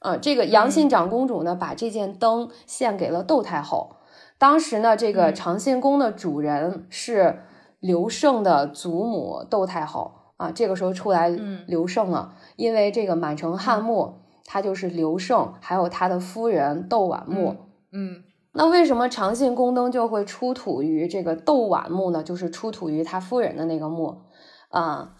[0.00, 3.96] 呃，这个阳信长公主呢，把这件灯献给了窦太后。
[4.36, 7.44] 当时呢，这个长信宫的主人是。
[7.82, 11.28] 刘胜的祖母窦太后啊，这个时候出来
[11.66, 17.56] 刘胜了，因为这个满城汉墓，他就是刘胜，还有他的夫人窦婉墓。
[17.90, 22.22] 嗯，那为什么长信宫灯就会出土于这个窦婉墓呢？
[22.22, 24.22] 就是出土于他夫人的那个墓。
[24.68, 25.16] 啊，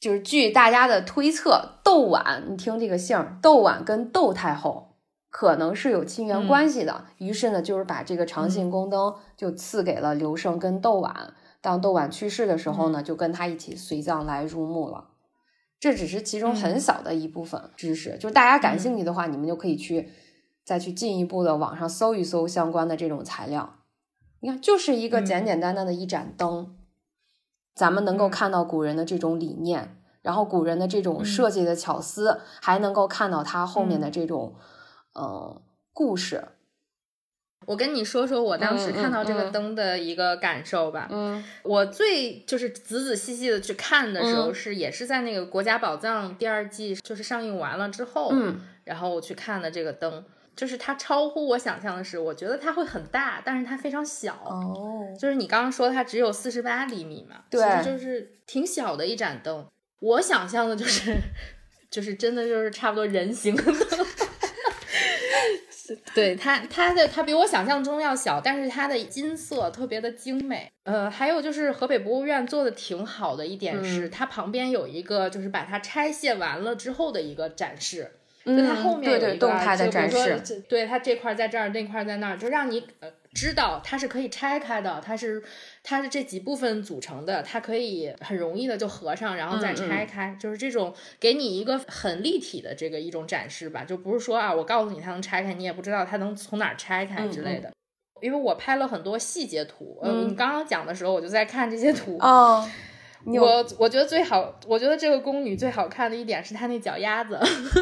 [0.00, 4.94] 就是据大家的推测，窦婉，你听这个姓，窦婉跟窦太后
[5.30, 11.34] 可能是有亲缘关系的，于是呢，就是把这个长信宫灯就赐给了刘胜跟窦婉。
[11.66, 15.08] 当窦绾去世的时候呢，就跟他一起随葬来入墓了。
[15.80, 20.08] 这只是其中很小的一部分知识，就是大家感兴趣的话，你们就可以去
[20.64, 23.80] 再去进一步的网上搜一搜相关的这种材料。
[24.38, 26.76] 你看，就是一个简简单单的一盏灯，
[27.74, 34.54] 咱们能够看到古人的这种理念，然后古人的这种设计的巧思，还能够看到他后面的这种
[35.18, 35.60] 嗯
[35.92, 36.44] 故事。
[37.64, 41.08] 我跟你说说我当时看到这个灯的一个感受吧。
[41.10, 54.34] 嗯，我最就是仔仔细细的去看的时候，是也是在那个《国家宝藏》第二季就是上映完了之后，嗯，然后我去看的这个灯，就是它超乎我想象的是，我觉得它会很大，但是它非常小。
[54.44, 59.66] 哦，就是你刚刚说它只有四十八厘米嘛，对，就是挺小的一盏灯。
[60.00, 61.16] 我想象的就是，
[61.90, 64.05] 就是真的就是差不多人形的灯。
[66.14, 70.70] 对它，它的它比我想象中要小，但是它的金色特别的精美。
[70.84, 78.10] 呃，还有就是河北博物院做的挺好的一点是，它旁边有一个就是把它拆卸完了之后的一个展示，
[78.44, 80.24] 就它后面有一个就比如说，
[80.68, 83.10] 对它这块在这儿，那块在那儿，就让你呃。
[83.36, 85.42] 知道它是可以拆开的，它是
[85.82, 97.70] 它是这几部分组成的，它可以很容易的就合上，然后再拆开，就是这种给你一个很立体的这个一种展示吧，就不是说啊，我告诉你它能拆开，你也不知道它能从哪儿拆开之类的。
[98.22, 102.66] 因为我拍了很多细节图，嗯，你刚刚讲的时候我就在看这些图哦。
[103.26, 107.38] 我我觉得最好，我觉得这个宫女最好看的一点是她那脚丫子，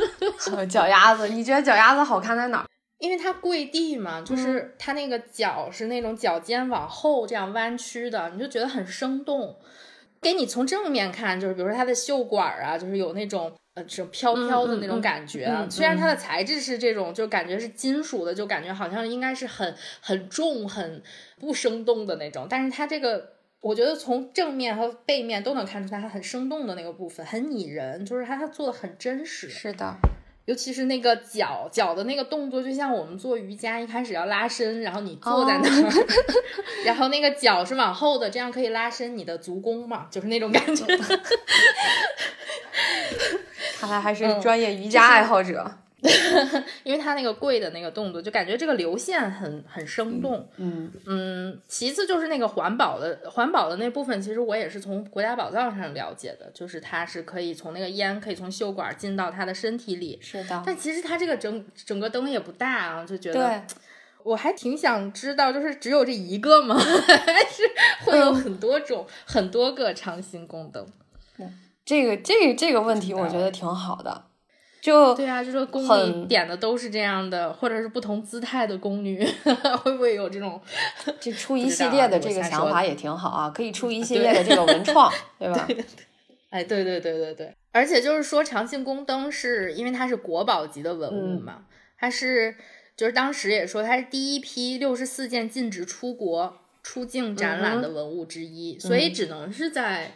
[0.68, 2.66] 脚丫子，你觉得脚丫子好看在哪儿？
[3.04, 9.54] 因为它跪地嘛，就是它那个脚是那种脚尖往后这样弯曲的，你就觉得很生动。
[10.22, 15.54] 给你从正面看，就是比如说它的袖管啊，就是有那种呃这种飘飘的那种感觉。
[15.68, 21.02] 虽然它的材质是这种，就感觉是金属的，就感觉好像应该是很很重、很
[21.38, 22.46] 不生动的那种。
[22.48, 29.50] 但是它这个，我觉得从正面和背面都能看出它很生动的那个部分，很拟人，就是它它做的很真实。
[29.50, 29.94] 是的。
[30.46, 35.90] 尤其是那个脚脚的那个动作，就像我们做瑜伽一开始要拉伸，然后你坐在那儿，
[36.84, 40.84] 然后那个脚是往后的，这样可以拉伸你的足弓嘛，就是那种感觉。
[43.80, 45.78] 看来还是专业瑜伽爱好者。
[46.84, 50.46] 因为他那个跪的那个动作，就感觉这个流线很很生动。
[50.56, 60.18] 嗯嗯，其次就是那个环保的环保的那部分，其实我也是从国家宝藏上了解的，就是它是可以从那个烟可以从袖管进到他的身体里。
[60.20, 60.62] 是的。
[60.66, 63.62] 但其实它这个整整个灯也不大啊，就觉得，
[64.22, 66.76] 我还挺想知道，就是只有这一个吗？
[66.78, 67.62] 还是
[68.04, 70.86] 会有很多种很多个长形宫灯？
[71.86, 74.24] 这个这这个问题，我觉得挺好的。
[74.84, 79.24] 就对啊，就说宫女点的都是这样的，或者是不同姿态的宫女，
[79.82, 80.60] 会不会有这种？
[81.18, 85.66] 这出 一系列的这个想法也挺好啊，可以出一 系列的这个文创，对吧？
[86.50, 91.64] 哎，对对对对对，而且就是说长庆宫灯是因为它是国宝级的文物嘛，
[91.98, 92.54] 它是
[92.94, 100.12] 就是当时也说它是第一批六十四件禁止出国出境展览的文物之一，所以只能是在。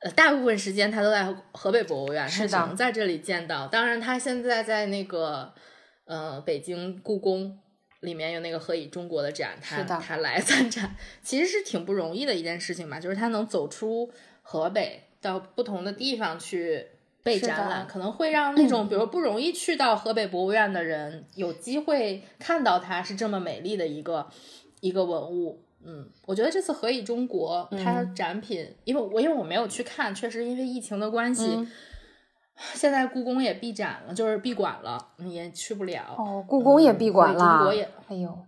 [0.00, 3.66] 呃，大部分时间他都在河北博物院，他只能在这里见到。
[3.66, 5.52] 当然，他现在在那个
[6.06, 7.58] 呃北京故宫
[8.00, 12.98] 里面有那个“何以中国”的展，他他来参展，其实是挺不容易的一件事情吧。
[12.98, 14.10] 就是他能走出
[14.40, 16.86] 河北到不同的地方去
[17.22, 24.30] 被展览，可能会让那种比如 不容易去到河北博物院的人有机会看到它是这么美丽的一个
[24.80, 25.62] 一个文物。
[25.82, 31.66] 嗯，我觉得这次何以中国它展品，因为我因为我没有去看，确实因为疫情的关系，
[32.74, 36.14] 现在故宫也闭展了，就是闭馆了，也去不了。
[36.18, 37.38] 哦，故宫也闭馆了。
[37.38, 38.38] 中国也，哎呦，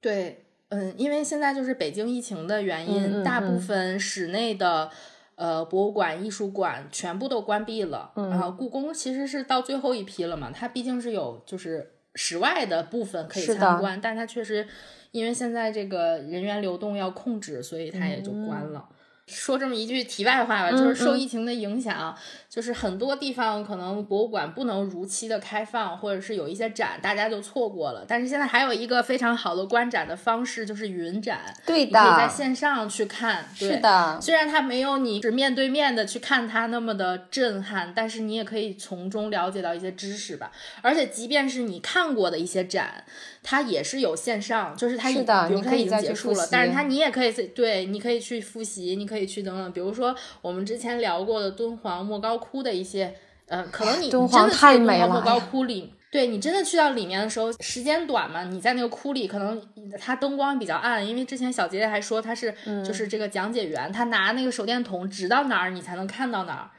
[0.00, 4.90] 对，嗯，因为现在就是北京疫情的原因，大部分室内的
[5.36, 8.12] 呃博物馆、艺术馆全部都关闭了。
[8.14, 14.68] 然后故宫其实是到最后一批了嘛，它毕竟是有就是室外的部分可以参观，但它确实。
[15.10, 18.88] 因为现在这个人员流动要控制，所以它也就关了。
[19.26, 22.16] 说这么一句题外话吧，就是受疫情的影响，
[22.48, 28.06] 就是很多地方可能博物馆不能如期的开放，或者是有一些展大家就错过了。
[28.08, 33.44] 但是现在还有一个非常好的观展的方式，就是云展，对的，可以在线上去看。
[33.54, 40.50] 是的，虽然它没有你只面对面的去看它那么的震撼，但是你也可以从中了解到一些知识吧。
[40.80, 43.04] 而且即便是你看过的一些展，
[43.44, 49.28] 它也是有线上，就是它是的，它已经结束了，但是它你也可以对，你可以去复习，你可以。
[49.28, 53.14] 去等等，比如说我们之前聊过的敦煌莫高窟的一些，
[53.46, 59.60] 呃，可能你真的去敦煌莫高窟里，对你真的去到里面的时候，时间短嘛，你在那个窟里，可能
[60.00, 66.70] 它灯光比较暗，因为之前小杰姐还说他是就是这个讲解员，他拿那个手电筒指到哪儿，你才能看到哪儿。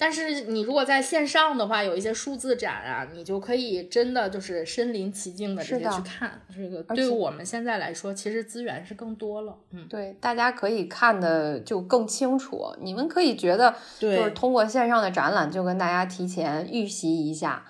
[0.00, 6.40] 但是你如果在线上的话，有一些数字展啊，你就可以真的就是身临其境的直接去看。
[6.54, 9.56] 这个对于我们现在来说，其实资源是更多了。
[9.72, 12.72] 嗯，对，大家可以看的就更清楚。
[12.80, 17.64] 你们可以觉得，就是通过线上的展览，就跟大家提前预习一下，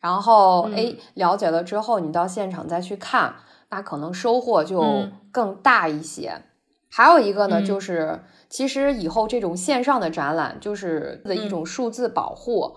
[0.00, 3.36] 然后哎了解了之后，你到现场再去看，
[3.68, 6.40] 那可能收获就更大一些。
[6.88, 12.76] 还有一个呢，就是其实以后这种线上的展览就是的一种数字保护。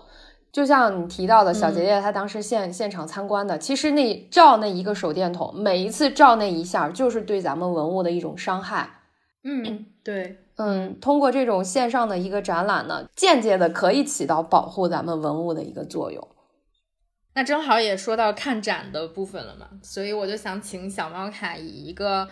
[0.50, 8.88] 就像你提到的小杰杰，他当时现现场参观的，其实那照那一个手电筒，每一次照那一下，就是对咱们文物的一种伤害。
[9.44, 16.26] 嗯，对，嗯，通过这种线上的一个展览呢，间接的可以起到保护咱们文物的一个作用。
[17.34, 22.26] 那正好也说到看展的部分了嘛，所以我就想请小猫卡以一个。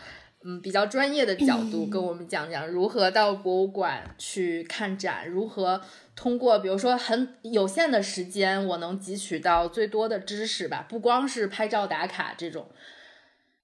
[0.48, 5.80] 嗯，比较专业的角度跟我们讲讲如何到博物馆去看展，如何
[6.14, 10.86] 通过比如说很有限的时间，我能汲取到最多的知识吧。
[10.88, 12.68] 不光是拍照打卡这种，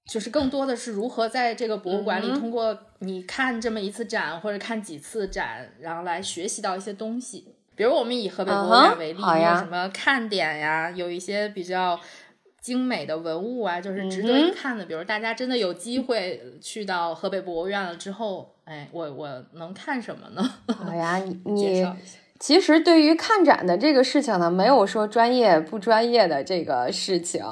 [0.05, 7.55] 就是更多的是如何在这个博物馆里，通过你看这么一次展或者看几次展，然后来学习到一些东西。
[7.77, 10.91] 比如我们以河北博物馆为例，有什么看点呀？
[10.91, 11.97] 有一些比较。
[12.63, 14.85] 精美的文物啊，就是值得一看的。
[14.85, 20.49] 比如大家真的有机会去到河北博物院了之后，哎，我我能看什么呢？
[20.73, 21.85] 好 呀，你你
[22.39, 27.43] 其实对于看展的这个事情呢，没有说专业不专业的这个事情。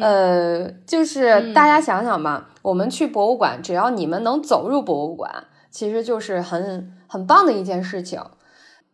[0.00, 8.20] 呃，就是大家想想吧，我们去博物馆，只要你们能走入博物馆，其实就是很很棒的一件事情。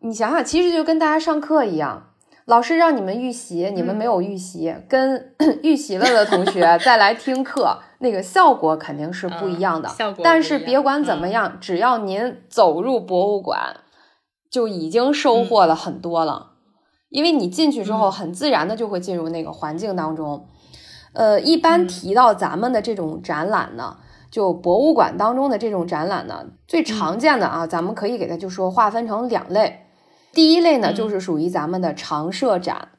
[0.01, 2.13] 你想想，其实就跟大家上课一样。
[2.47, 5.33] 老师让你们预习，你们没有预习，跟
[5.63, 9.89] 预习了的同学 再来听课，那个效果肯定是不一样的。
[9.89, 10.21] 效果。
[10.23, 13.81] 但是别管怎么样，只要您走入博物馆，
[14.49, 16.53] 就已经收获了很多了。
[17.09, 20.47] 因为你进去之后，很自然的就会进入那个环境当中。
[21.11, 23.97] 呃，一般提到咱们的这种展览呢，
[24.31, 29.86] 就博物馆当中的这种展览呢，最常见的啊，咱们可以给它就说划分成两类。
[30.37, 32.89] 第一类呢，就是属于咱们的常设展，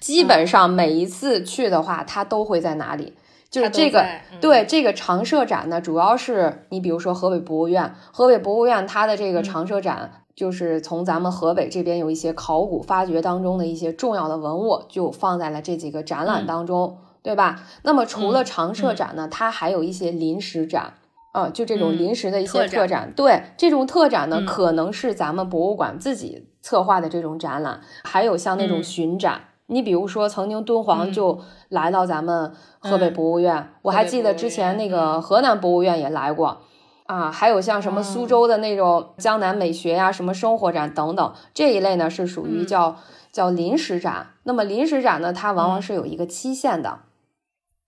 [0.00, 3.14] 基本上每一次去的话，它都会在哪里？
[3.48, 4.04] 就是这个，
[4.40, 17.62] 对这个常设展呢，主要是你比如说河北博物院，河北博物院它的这个常设展，就是从咱们河北这边有一些考古发掘当中的一些重要的文物，就放在了这几个展览当中，对吧？
[17.84, 20.94] 那么除了常设展呢，它还有一些临时展。
[21.32, 29.42] 啊，就这种临时的一些特展，对这种特展呢，可能是咱们博物馆自己策划的这种展览，还有像那种巡展。
[29.66, 36.62] 你比如说，曾经敦煌就来到咱们河北博物院，我还记得之前那个河南博物院也来过
[37.06, 37.30] 啊。
[37.30, 42.96] 还有像什么苏州的那种江南美学呀、什么生活展等等这一类呢，是属于叫
[43.30, 44.30] 叫临时展。
[44.42, 47.02] 那么临时展呢，它往往是有一个期限的。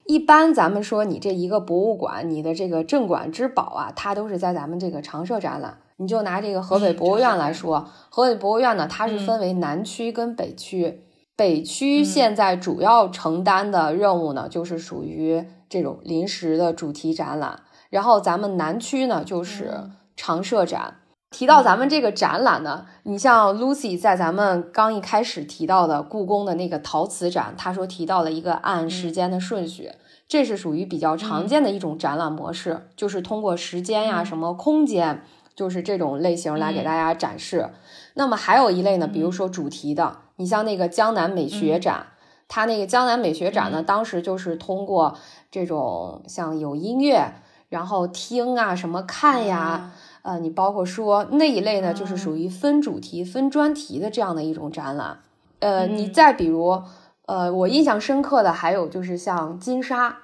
[0.07, 5.79] 一般咱们说你这一个博物馆，你的这个镇馆之宝啊，它都是在咱们这个常设展览。
[6.03, 11.05] 你就拿这个河北博物院来说，河北博物院呢，它是分为南区跟北区。
[11.37, 17.61] 北区现在主要承担的任务呢，就是属于这种临时的主题展览。
[17.89, 20.97] 然后咱们南区呢，就是常设展。
[21.31, 29.93] 提到咱们这个展览呢，你像 Lucy 在咱们刚一开始提到的故宫的那个陶瓷展，他说提到了一个按时间的顺序，
[30.29, 35.23] 这是属于比较常见的一种展览模式，就是通过时间呀、什么空间，
[35.55, 37.71] 就是这种类型来给大家展示。
[38.15, 42.07] 那么还有一类呢，比如说主题的，你像那个江南美学展，
[42.49, 45.17] 它那个江南美学展呢，当时就是通过
[45.51, 47.33] 这种像有音乐，
[47.69, 49.93] 然后听啊、什么看呀。
[50.23, 55.19] 呃，你包括说那一类呢，就是属于分主题、分专题的这样的一种展览。
[55.59, 56.81] 呃，你再比如，
[57.27, 60.17] 呃，我印象深刻的还有就是像金沙，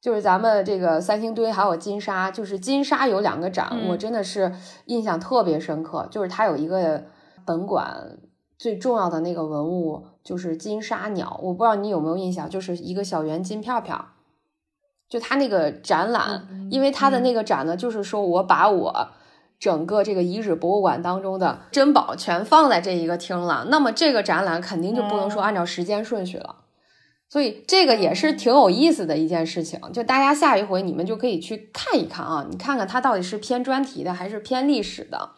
[0.00, 4.52] 就是咱们这个三星堆还有金沙，就是金沙有两个展，我真的是
[4.86, 6.08] 印象特别深刻。
[6.10, 7.04] 就是它有一个
[7.44, 8.18] 本馆
[8.58, 13.96] 最重要的那个文物，就是金沙鸟，我不知道你有没有印象，就是一个小圆金片片。
[15.08, 19.08] 就它那个展览，因为它的那个展呢，就是说我把我。
[19.58, 26.59] 整个这个遗址博物馆当中的珍宝全放在这一个厅了，那么这个展览肯定就不能说按照时间顺序了，
[27.30, 29.80] 所以这个也是挺有意思的一件事情。
[29.92, 35.30] 就大家下一回你们就可以去看一看啊，你看看它到底是偏专题的还是偏历史的。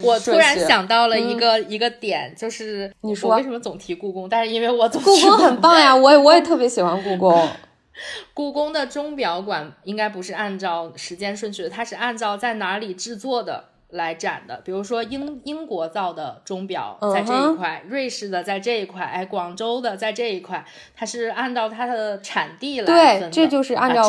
[0.00, 4.28] 我突然想到了一个一个点，就是你说为什么总提故宫？
[4.28, 7.48] 但是因为我总故宫很棒呀，我也我也特别喜欢故宫。
[8.34, 13.66] 故宫的钟表馆应该不是按照时间顺序的，它是按照在哪里制作的。
[13.92, 20.64] 来展的，比如说英英国造的钟表在这一块，瑞士的在这一块，哎，广州的在这一块，
[20.94, 23.30] 它是按照它的产地来分的。
[23.30, 24.02] 对，这就是按照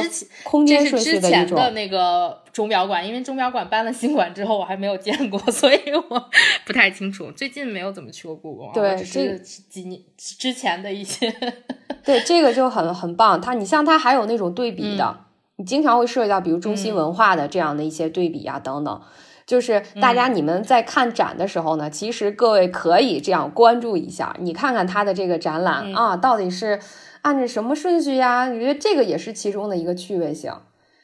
[0.44, 1.32] 空间顺序的一种。
[1.32, 5.80] 之前的那个钟表馆，因为钟表馆搬了新馆之后，我还没有见过， 所以
[6.10, 6.30] 我
[6.66, 7.32] 不太清楚。
[7.32, 11.34] 最近没有怎么去过故宫，对，只是几年之前的一些。
[12.04, 13.40] 对，这个就很很棒。
[13.40, 15.18] 它，你像它还有那种对比的。
[15.58, 19.02] 你经常会涉及到，比如中西文化的这样的一些对比啊等等。
[19.46, 26.80] 就是大家你们在看展的时候呢，其实各位可以这样关注一下，你看看他的这个展览啊，到底是
[27.22, 28.46] 按照什么顺序呀？
[28.46, 30.52] 我觉得这个也是其中的一个趣味性。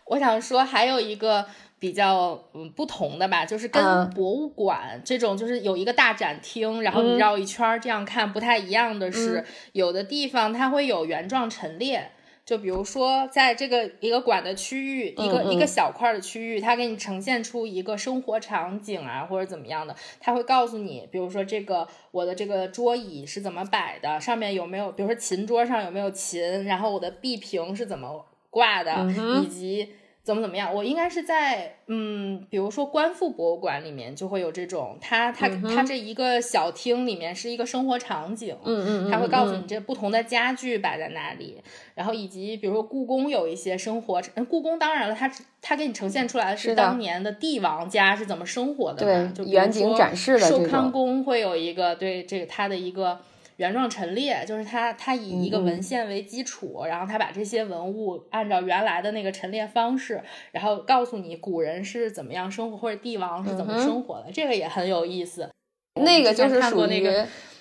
[0.06, 1.46] 我想说还有一个。
[1.82, 12.12] 比较嗯不同的吧，就是跟博物馆这种，就是有一个大展厅，然后你绕一圈这样看不太一样的是，有的地方它会有原状陈列，
[12.50, 29.06] 就比如说在这个一个馆的区域，一个一个小块的区域，它给你呈现出一个生活场景啊，或者怎么样的，它会告诉你，比如说这个我的这个桌椅是怎么摆的，上面有没有，比如说琴桌上有没有琴，然后我的壁屏是怎么挂的，
[29.44, 29.90] 以及。
[30.30, 30.72] 怎么怎么样？
[30.72, 41.60] 我应该是在嗯，比如说观复博物馆里面就会有这种，它它它这一个小厅里面是一个生活场景，嗯嗯，它会告诉你这不同的家具摆在哪里，
[41.96, 45.32] 然后以及比如说故宫有一些生活，故宫当然了，它
[45.64, 53.20] 它给你呈现出来的是当年的帝王家是怎么生活的，对，就远景展示的寿康宫会有一个对这个它的一个。
[53.60, 65.50] 原状陈列就是它，它以一个文献为基础，然后它把这些文物按照原来的那个陈列方式，然后告诉你古人是怎么样生活，或者帝王是怎么生活的，这个也很有意思。
[65.96, 67.06] 那个就是属于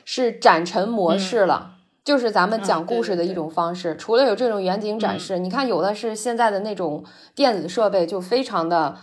[0.05, 3.97] 是展陈模式了，就是咱们讲故事的一种方式。
[3.97, 8.97] 除了有这种远景展示，你看有的是现在的那种电子设备就非常的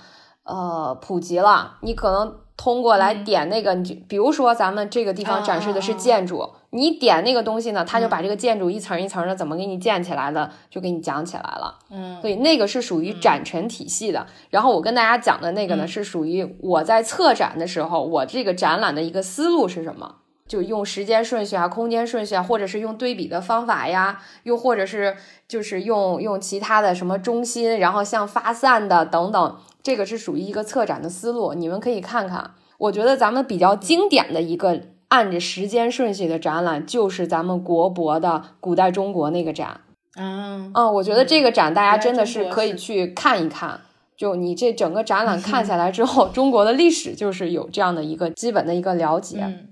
[0.44, 2.45] 呃普及了，你可能。
[2.58, 11.78] 通过来点那个，你就比如说咱们这个地方展示的是建筑，你点那个东西呢，他就把这个建筑一层一层的怎么给你建起来的，就给你讲起来了。
[11.92, 14.26] 嗯，所以那个是属于展陈体系的。
[14.50, 20.16] 然后我跟大家讲的那个呢，是属于我在策展的时候，我这个展览的一个思路是什么？
[20.48, 25.18] 就用时间顺序啊，空间顺序啊，或者是用对比的方法呀，又或者是
[25.48, 29.58] 就是用用其他的什么中心，然后像发散的等等。
[29.82, 32.52] 这个是属于一个策展的思路，你们可以看看。
[32.78, 39.82] 我觉得咱们比较经典的一个按着时间顺序的展览，就是咱们国博的古代中国那个展。
[40.16, 43.82] 嗯嗯，我觉得这个展大家真的是可以去看一看。
[44.16, 49.40] 就你这整个展览看 下来之后，中国的历史就是有这样的一个基本的一个了解。
[49.42, 49.68] 嗯，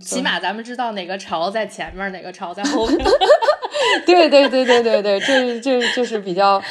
[0.00, 2.98] 起码咱们知道哪个朝在前面，哪个朝在后面。
[4.06, 6.62] 对对对对对对，这这就是比较。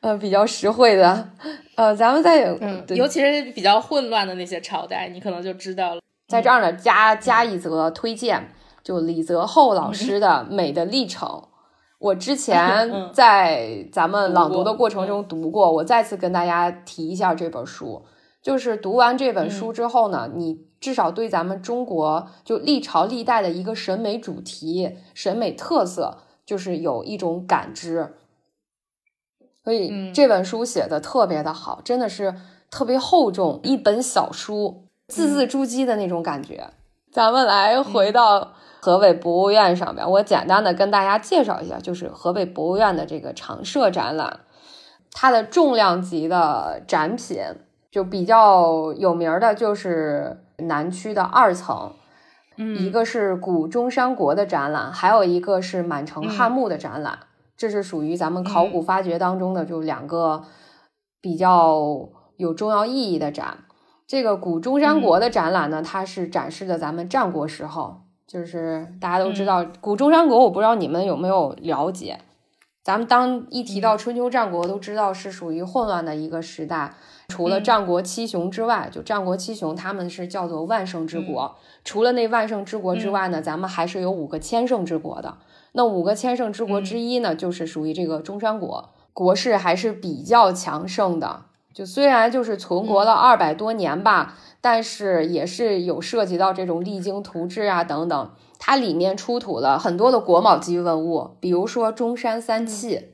[0.00, 1.28] 呃，比较实惠的，
[1.74, 6.00] 呃，咱们在嗯，尤其是比较混乱的那些朝代，你可能就知道了。
[6.28, 8.48] 在这儿呢，加加一则推荐，
[8.84, 11.28] 就李泽厚老师的《美的历程》，
[11.98, 18.00] 我之前 在咱们朗读的过程中读过，我再次跟大家提一下这本书。
[18.42, 28.14] 就是读完这本书之后呢，你至少对咱们中国就历朝历代的一个审美主题、审美特色，就是有一种感知。
[29.64, 32.34] 所以这本书写的特别的好，真的是
[32.70, 36.70] 特别厚重，一本小书，字字珠玑的那种感觉。
[37.12, 44.40] 咱们来回到河北博物院上边，我简单的跟大家介绍一下，就是河北博物院的这个常设展览，
[45.12, 47.42] 它的重量级的展品
[47.98, 51.90] 就比较有名的，就是南区的二层，
[52.56, 57.18] 一个是古中山国的展览，还有一个是满城汉墓的展览。
[57.56, 60.44] 这是属于咱们考古发掘当中的，就两个
[61.20, 63.64] 比较有重要意义的展。
[64.06, 72.20] 这个古中山国的展览呢，它是展示的咱们战国时候，就是大家都知道古中山国，我不知道你们有没有了解。
[72.84, 76.94] 咱们当一提到春秋战国，都知道是属于混乱的一个时代。
[77.28, 81.56] 除了战国七雄之外，就战国七雄他们是叫做万圣之国。
[81.84, 85.36] 除了那万圣之国之外呢，咱们还是有五个千圣之国的。
[85.72, 91.42] 那五个千圣之国之一呢，就是属于这个中山国，国势还是比较强盛的。
[91.72, 98.30] 就虽然就是存国了二百多年吧，但是也是有涉及到这种励精图治啊等等。
[98.58, 103.10] 它里面出土了很多的国宝级文物，比如说中山三器、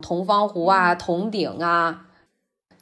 [0.00, 2.06] 铜方壶啊、铜鼎啊。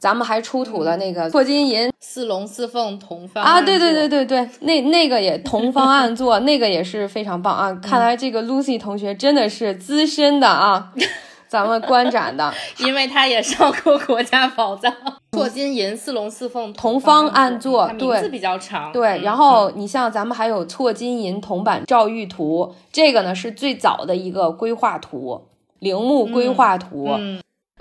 [0.01, 7.71] 咱们还出土了那个错金银四龙四凤铜方啊，对对对对对，那那个也同方案座，那个也是非常棒啊！
[7.83, 10.91] 看来这个 Lucy 同学真的是资深的啊，
[11.47, 12.51] 咱们观展的，
[12.83, 14.91] 因为他也上过国家宝藏。
[15.33, 18.91] 错金银四龙四凤铜方案座，对，名字比较长。
[18.91, 25.43] 对，然后你像咱们还有错金银铜版赵玉图，这个呢是最早的一个规划图，
[25.77, 27.07] 陵墓规划图。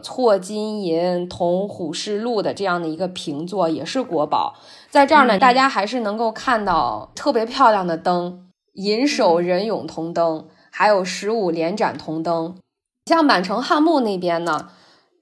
[0.00, 4.54] 错金银铜虎视鹿的这样的一个平座也是国宝，
[4.88, 12.56] 在这儿呢，大家还是能够看到特别漂亮的灯，银首人俑铜灯，还有十五连盏铜灯。
[13.06, 14.70] 像满城汉墓那边呢，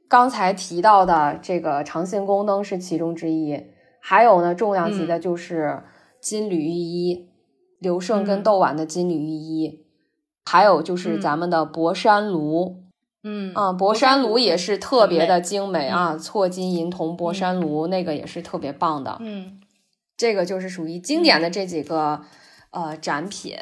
[0.08, 3.62] 刚才提到的这个长信宫灯是其中之一，
[4.00, 5.82] 还有呢，重量级的就是
[6.20, 7.30] 金缕玉衣，
[7.78, 9.86] 刘胜跟窦绾的金缕玉衣，
[10.44, 12.87] 还有就是咱们的博山炉。
[13.24, 19.18] 嗯啊，博山炉也是特别的精美啊，错金银铜博山炉那个也是特别棒的。
[19.20, 19.60] 嗯，
[20.16, 22.22] 这个就是属于经典的这几个
[22.70, 23.56] 呃展品。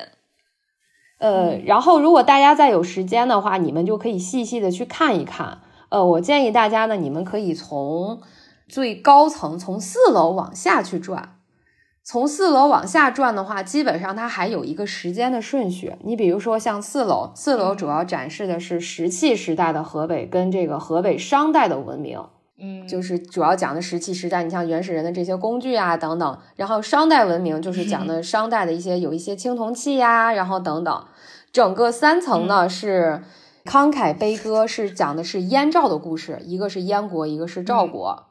[1.18, 5.62] 呃，然后如果大家再有时间的话，你们就可以细细的去看一看。
[5.88, 8.20] 呃，我建议大家呢，你们可以从
[8.68, 11.35] 最高层，从四楼往下去转。
[12.08, 15.96] 从四楼往下转的话，基本上它还有一个时间的顺序。
[16.04, 22.22] 你比如说像四楼，四楼主要展示的是石器时代的河北跟这个河北商代的文明，
[22.60, 26.38] 嗯，就是主要讲的石器时代，你像原始人的这些工具啊等等。
[26.54, 31.04] 然后商代文明就是讲的 商代的一些有一些青铜器呀，然后等等。
[31.50, 33.24] 整个三层呢是
[33.64, 38.22] 慷慨悲歌，是讲的是燕赵的故事，一个是燕国，一个是赵国。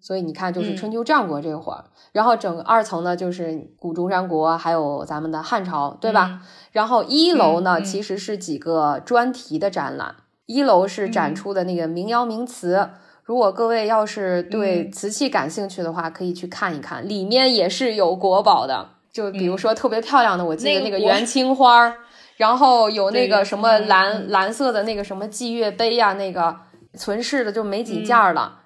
[0.00, 6.40] 所以你看，就是春秋战国这会儿，然后整个二层呢就是古中山国，还有咱们的汉朝，对吧？
[6.72, 12.90] 然后一楼呢其实是几个专题的展览，一楼是展出的那个民窑名词。
[13.24, 18.88] 如果各位要是对瓷器感兴趣的话，可以去看一看，里面也是有国宝的。
[19.12, 21.94] 就比如说特别漂亮的，我记得那个元青花儿，
[22.38, 26.56] 然后有那个什么蓝蓝色的那个什么祭月杯呀，那个
[26.94, 28.59] 存世的就没几件了。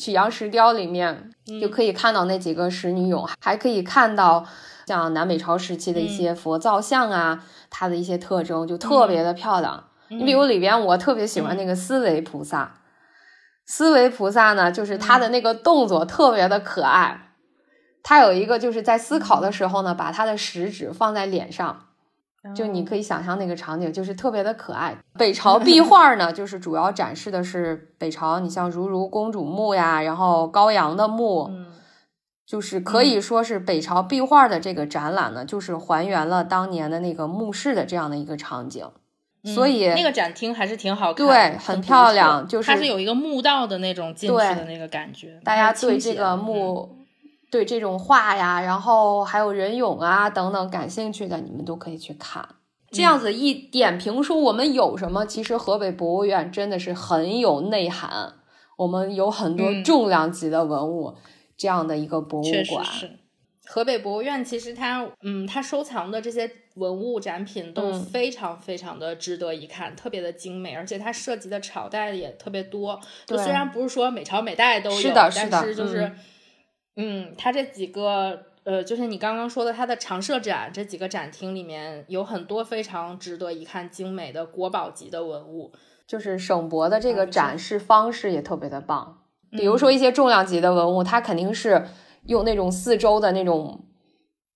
[0.00, 1.30] 曲阳石雕里面
[1.60, 4.46] 就可以看到那几个石女俑，还可以看到
[4.86, 9.84] 像南北朝时期的一些佛造像啊，它的一些特征就特别的漂亮。
[10.08, 12.76] 你比如里边，我特别喜欢那个思维菩萨。
[13.66, 17.34] 思维菩萨呢，就是他的那个动作特别的可爱。
[18.02, 21.89] 他有一个就是在思考的时候呢，把他的食指放在脸上。
[22.54, 24.96] 就你可以想象那个场景，就是特别的可爱。
[25.18, 31.50] 北朝壁 画呢，就是主要展示的是北朝，你像如如公主墓呀，然后高阳的墓，
[32.46, 38.88] 就是可以说是北朝壁画的这个展览呢，就是还原了当年的那个墓室的这样的一个场景。
[39.44, 42.48] 所以那个展厅还是挺好看，对，很漂亮。
[42.48, 46.96] 就是它是有一个墓道的那种进去的那个感觉，大家对这个墓。
[47.50, 52.48] 对这种画呀，然后还有人俑啊等等感兴趣的，你们都可以去看。
[52.92, 58.34] 这样子一点评说我们有什么，其实河北博物院真的是很有内涵。
[58.76, 61.14] 我们有很多重量级的文物，
[61.56, 62.84] 这样的一个博物馆。
[62.84, 63.10] 是
[63.66, 72.98] 河北博物院，其实它嗯，它收藏的这些文物展品都非常非常的值得一看，特别的精美，而且它涉及的朝代也特别多。
[73.26, 76.00] 就虽然不是说每朝每代都有，但是就是。
[76.02, 76.18] 嗯，
[77.36, 85.72] 它这几个呃，就是你刚刚说的，它的常设展这几个展厅里面有很多非常值得一看、精美的国宝级的文物。
[86.06, 87.56] 就是省博的这个展。
[87.56, 89.18] 示方式也特别的棒，
[89.52, 91.86] 比如说一些重量级的文物，它肯定是
[92.24, 93.84] 用那种四周的那种，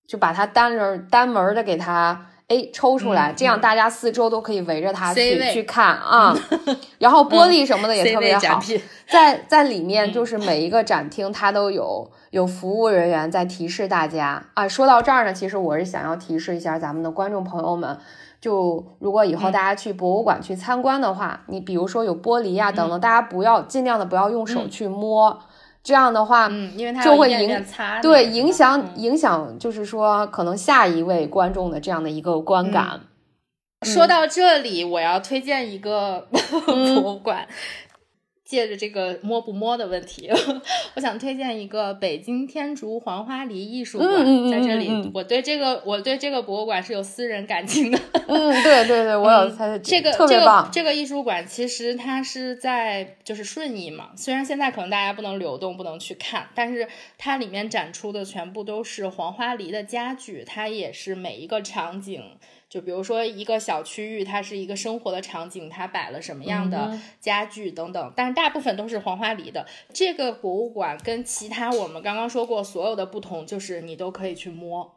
[0.05, 6.37] 就把它单人单门的给它哎抽出来，这样大家四周都可以围着它去去看啊。
[6.99, 8.59] 然后玻璃什么的也特别好，
[9.09, 12.11] 在在里面就是每一个展厅它都有。
[12.31, 14.67] 有服务人员在提示大家啊。
[14.67, 17.97] 说到这儿呢，其实我是想要提示一下咱们的观众朋友们，
[18.41, 25.39] 就如果以后大家去博物馆去参观的话，你比如说有玻璃呀等等，大家不要尽量的不要用手去摸，
[25.85, 27.65] 这样的话，嗯，因为它就会影
[28.01, 32.99] 对影响影响，就是说可能下一位观众的这样的一个观感。
[33.83, 36.27] 说到这里，我要推荐一个
[36.65, 37.47] 博物馆。
[38.55, 40.29] 借着这个摸不摸的问题，
[40.95, 47.99] 我想推荐一个北京天竺黄花梨艺术馆，在这里，我对这个我对这个博物馆是有私人感情的。
[48.27, 50.69] 嗯，对对对，我有猜这个这个。
[50.71, 56.87] 这个艺术馆其实它是在就是顺义嘛，虽然现在可能大家不能流动，不能去看，但是
[57.17, 62.23] 它里面展出的全部都是黄花梨的家具，它也是每一个场景。
[62.67, 69.65] 就比如说一个小区域，它是一个生活的场景，它摆了什么样的家具等等，但是大部分都是黄花梨的。
[69.93, 74.94] 这个博物馆跟其他我们刚刚说过所有的不同，就是你都可以去摸，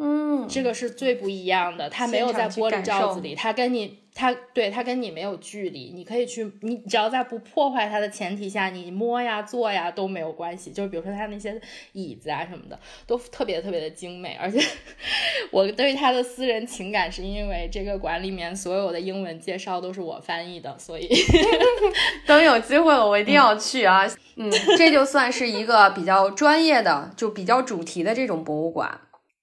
[0.00, 4.00] 嗯，这个是最不一样的，它没有在玻璃罩子里，它跟你。
[4.12, 10.72] 它对它跟你没有距离，你可以去，你只要在不破坏它的前提下，你摸呀、坐呀都没有关系。
[10.72, 11.58] 就是比如说它那些
[11.92, 14.36] 椅子啊什么的，都特别特别的精美。
[14.38, 14.60] 而且
[15.52, 21.08] 我对它的私人情感是因为这个馆里面所有的英文介绍都是我翻译的，所以
[22.26, 24.04] 等有机会了我一定要去啊。
[24.34, 29.00] 嗯，这就算是一个比较专业的，就比较主题的这种博物馆。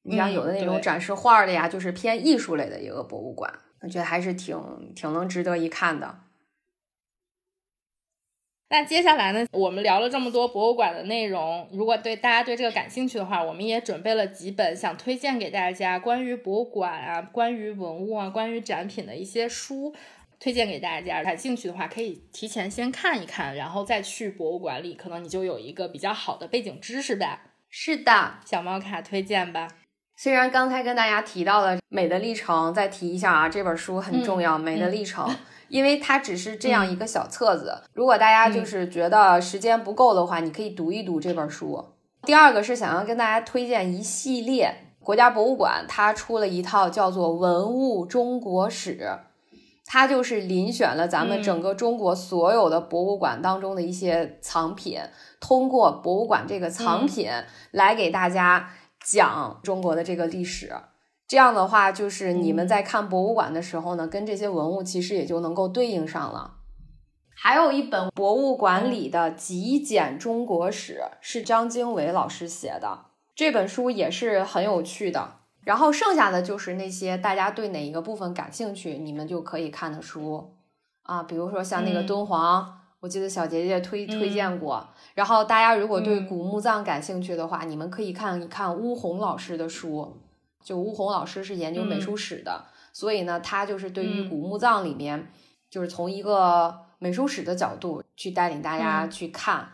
[0.07, 3.53] 你像有的那种展示画的呀，就是偏艺术类的一个博物馆。
[3.81, 4.57] 我觉得还是挺
[4.95, 6.21] 挺能值得一看的。
[8.69, 19.95] 那接下来呢，我们聊了这么多博物馆的内容，如果对大家对这个感兴趣的话，我们也准备了几本想推荐给大家关于博物馆啊、关于文物啊、关于展品的一些书，
[20.37, 21.23] 推荐给大家。
[21.23, 27.53] 感兴趣的话，可以提前先看一看，然后再去博物馆里，可能你就有一个比较好的背景知识吧。
[27.69, 29.69] 是的，小猫卡推荐吧。
[30.19, 35.29] 虽然刚才跟大家提到了《美的历程》，再提一下啊，这本书很重要，《美的历程》。
[35.69, 41.85] 因为它只是这样一个小册子，如果大家就是觉得时间不够的话，你可以读一读这本书。
[42.23, 48.97] 第二个是想要跟大家推荐一系列国家博物馆，它出了一套叫做《文物中国史》，
[49.85, 54.99] 它就是遴选了咱们整个中国所有的博物馆当中的一些藏品，
[55.39, 57.29] 通过博物馆这个藏品
[57.71, 58.69] 来给大家
[59.07, 60.73] 讲中国的这个历史。
[61.25, 66.55] 这样的话，就是你们在看博物馆的时候呢，跟这些文物其实也就能够对应上了。
[67.33, 73.05] 还有一本博物馆里的极简中国史，是张经纬老师写的，
[73.35, 75.35] 这本书也是很有趣的。
[75.63, 80.53] 然后剩下的就是那些大家对哪一个部分感兴趣，你们就可以看的书
[81.03, 84.87] 啊，比如说像那个敦煌，我记得小杰杰推推荐过。
[85.13, 90.21] 然后大家如果对古墓葬感兴趣的话，你们可以看一看巫红老师的书。
[90.63, 95.31] 就乌红老师是研究美术史的，所以呢，他就是对于古墓葬里面，
[95.69, 99.69] 就是从一个美术史的角度去带领大家去看。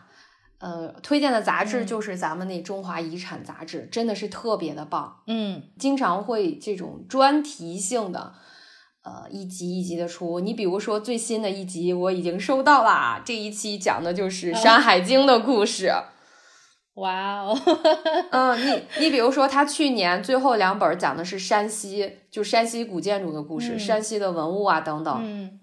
[0.58, 5.20] 呃，推荐的杂志就是咱们那《中华遗产》杂志，真的是特别的棒。
[5.26, 8.34] 嗯，经常会这种专题性的，
[9.04, 10.40] 呃，一集一集的出。
[10.40, 15.92] 你比如说最新的一集，我已经收到了，这一期讲的就是《山海经》的故事。
[16.94, 17.58] 哇哦，
[18.30, 25.20] 嗯，你你比如说，他去年最后两本讲的是山西，就山西古建筑的故事，山西的文物啊等等。
[25.22, 25.60] 嗯，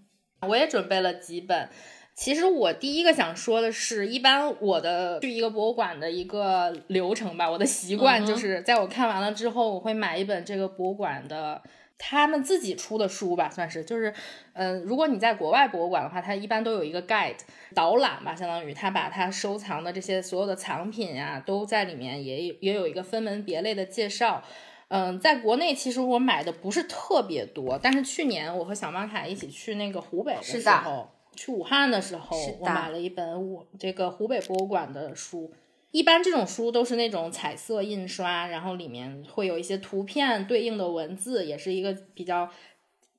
[0.47, 1.69] 我也准备了几本。
[2.15, 11.59] 其实我第一个想说的是，一般我的去一个博物馆的一个流程吧，我的习惯就是在我看完了之后，我会买一本这个博物馆的。
[12.03, 14.11] 他们自己出的书吧，算是就是，
[14.53, 17.37] 嗯，如果你在国外博物馆的话，它一般都有一个 guide
[17.75, 24.43] 导览吧，相当于他把他收藏的这些所有的藏品呀，都在里面也也有一个分门别类的介绍。
[24.87, 35.53] 嗯，在国内其实我买的不是特别多，但是去年我和小马卡一起去那个湖北的时候，去武汉的时候，我买了一本我这个湖北博物馆的书。
[35.91, 42.49] 一般这种书都是那种彩色印刷，然后里面会有一些图片对应的文字，也是一个比较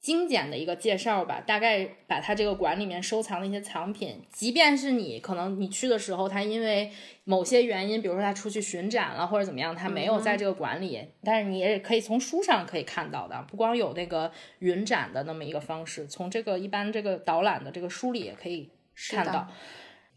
[0.00, 1.42] 精简的一个介绍吧。
[1.46, 6.90] 大概把它这个馆里面收藏的一些藏品，即便是你可能你去的时候，他因为
[7.24, 18.70] 某些原因，比如说他出去巡展了或者怎么样，他没有在这个馆里，但是你也可以从书上可以看到的，不光有那个云展的那么一个方式，从这个一般这个导览的这个书里也可以
[19.10, 19.46] 看到。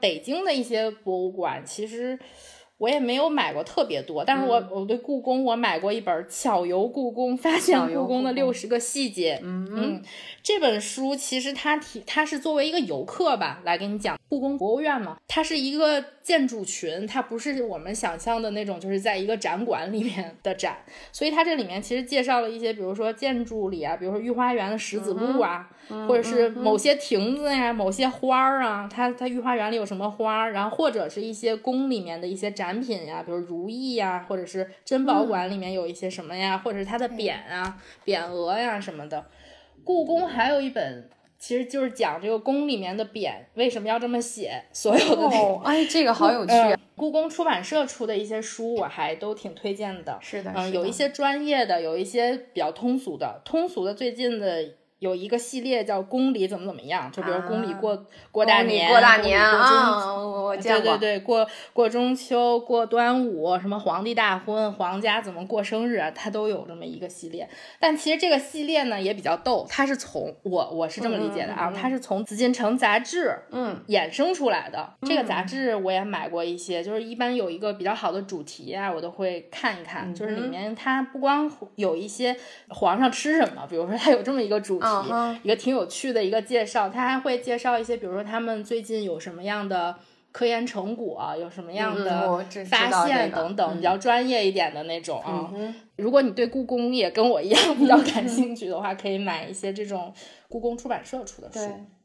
[0.06, 2.20] 北京的一些博物馆，其实
[2.78, 9.40] 我也没有买过特别多，但是我我对故宫我买过一本《巧游故宫》，发现故宫的六十个细节。
[9.42, 10.04] 嗯，
[10.44, 20.78] 这本书其实它提它是作为一个游客吧来给你讲故宫博物院嘛，它是一个建筑群，它不是我们想象的那种，就是在一个展馆里面的展，
[21.12, 25.70] 所以它这里面其实介绍了一些，比如说建筑里啊，比如说御花园的石子路啊。
[26.08, 39.26] 或者是某些亭子呀，某些花儿啊，它它御花园里有什么花儿，然后或者是一些宫里面的一些展品呀，比如如意呀，或者是珍宝馆里面有一些什么呀，或者是它的匾啊、匾额呀什么的。
[39.84, 41.08] 故宫还有一本，
[41.46, 46.54] 其实就是讲这个宫里面的匾为什么要这么写，所有的哦，哎，这个好有趣。
[46.96, 50.18] 故宫出版社出的一些书，我还都挺推荐的。
[50.20, 53.42] 是的，嗯，有一些专业的，有一些比较通俗的。
[53.46, 54.74] 通俗的最近的。
[55.06, 60.98] 有一个系列叫宫里怎么怎么样，就比如宫里过过大年，过大年啊，我见过。
[60.98, 67.48] 对对对，过过中秋，过端午，什么皇帝大婚，皇家怎么过生日，它都有这么一个系列。
[67.80, 74.94] 但其实这个系列呢也比较逗，它是从我我是这么理解的啊，它是从紫禁城杂志嗯衍生出来的。
[75.04, 80.12] 这个杂志我也买过一些，就是一般有一个比较好的主题啊，我都会看一看。
[80.16, 82.36] 就是里面它不光有一些
[82.70, 84.80] 皇上吃什么，比如说它有这么一个主。
[85.44, 89.96] 一个挺有趣的一个介绍，他还会介绍一些，比如说他们最近有什么样的
[90.32, 95.52] 科研成果，有什么样的发现等等，比较专业一点的那种啊。
[95.96, 100.14] 如果你对故宫也跟我一样比较感兴趣的话，可以买一些这种
[100.50, 101.60] 故宫出版社出的书，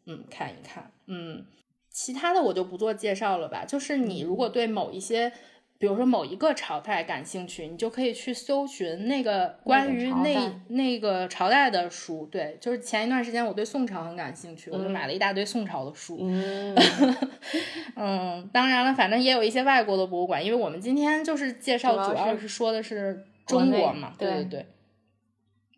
[0.07, 0.91] 嗯，看一看。
[1.07, 1.45] 嗯，
[1.91, 3.65] 其他的我就不做介绍了吧。
[3.65, 5.33] 就是你如果对某一些
[5.81, 12.29] 比如说某一个朝代感兴趣，你就可以去搜寻那个关于那那个朝代的书。
[12.31, 16.19] 对，就是前一段时间我对宋朝很感兴趣，我就买了一大堆宋朝的书。
[16.21, 16.77] 嗯，
[17.97, 24.13] 嗯，当然了，反正也有一些外国的博物馆，因为我们今天就是介绍，主要是说的是中国嘛。
[24.19, 24.67] 对对对。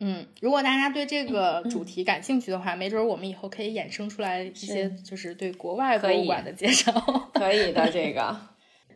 [0.01, 6.93] 嗯，如果大家对这个主题感兴趣的话，没准我们以后可以衍生出来一些，就是对国外博物馆的介绍。
[7.33, 8.37] 可以的，这个。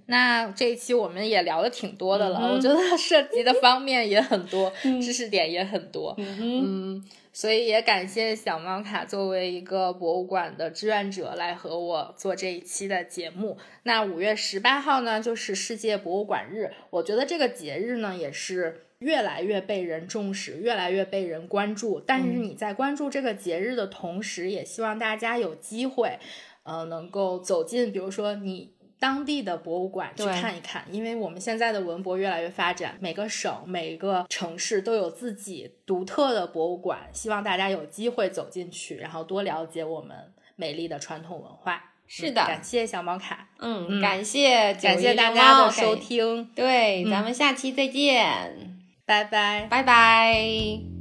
[0.09, 6.15] 那这一期我们也聊的挺多的了，我觉得涉及的方面也很多， 知识点也很多。
[6.17, 13.59] 嗯，所以也感谢小猫卡作为一个博物馆的志愿者来和我做这一期的节目。
[13.83, 21.99] 那五月十八号呢，就是世界博物馆日，我觉得这个节日呢也是越来越被人重视，越来越被人关注。
[21.99, 26.21] 但是你在关注这个节日的同时，也希望大家有机会，
[26.63, 28.76] 呃，能够走进，比如说你。
[28.99, 40.17] 当地的博物馆去看一看，因为我们现在的文博越来越发展，每个省、每个城市都有自己独特的博物馆，希望大家有机会走进去，然后多了解我们
[40.57, 41.93] 美丽的传统文化。
[42.09, 50.96] 是的，感谢小猫卡，嗯，感谢感谢大家的收听，对，咱们下期再见，拜拜，拜拜。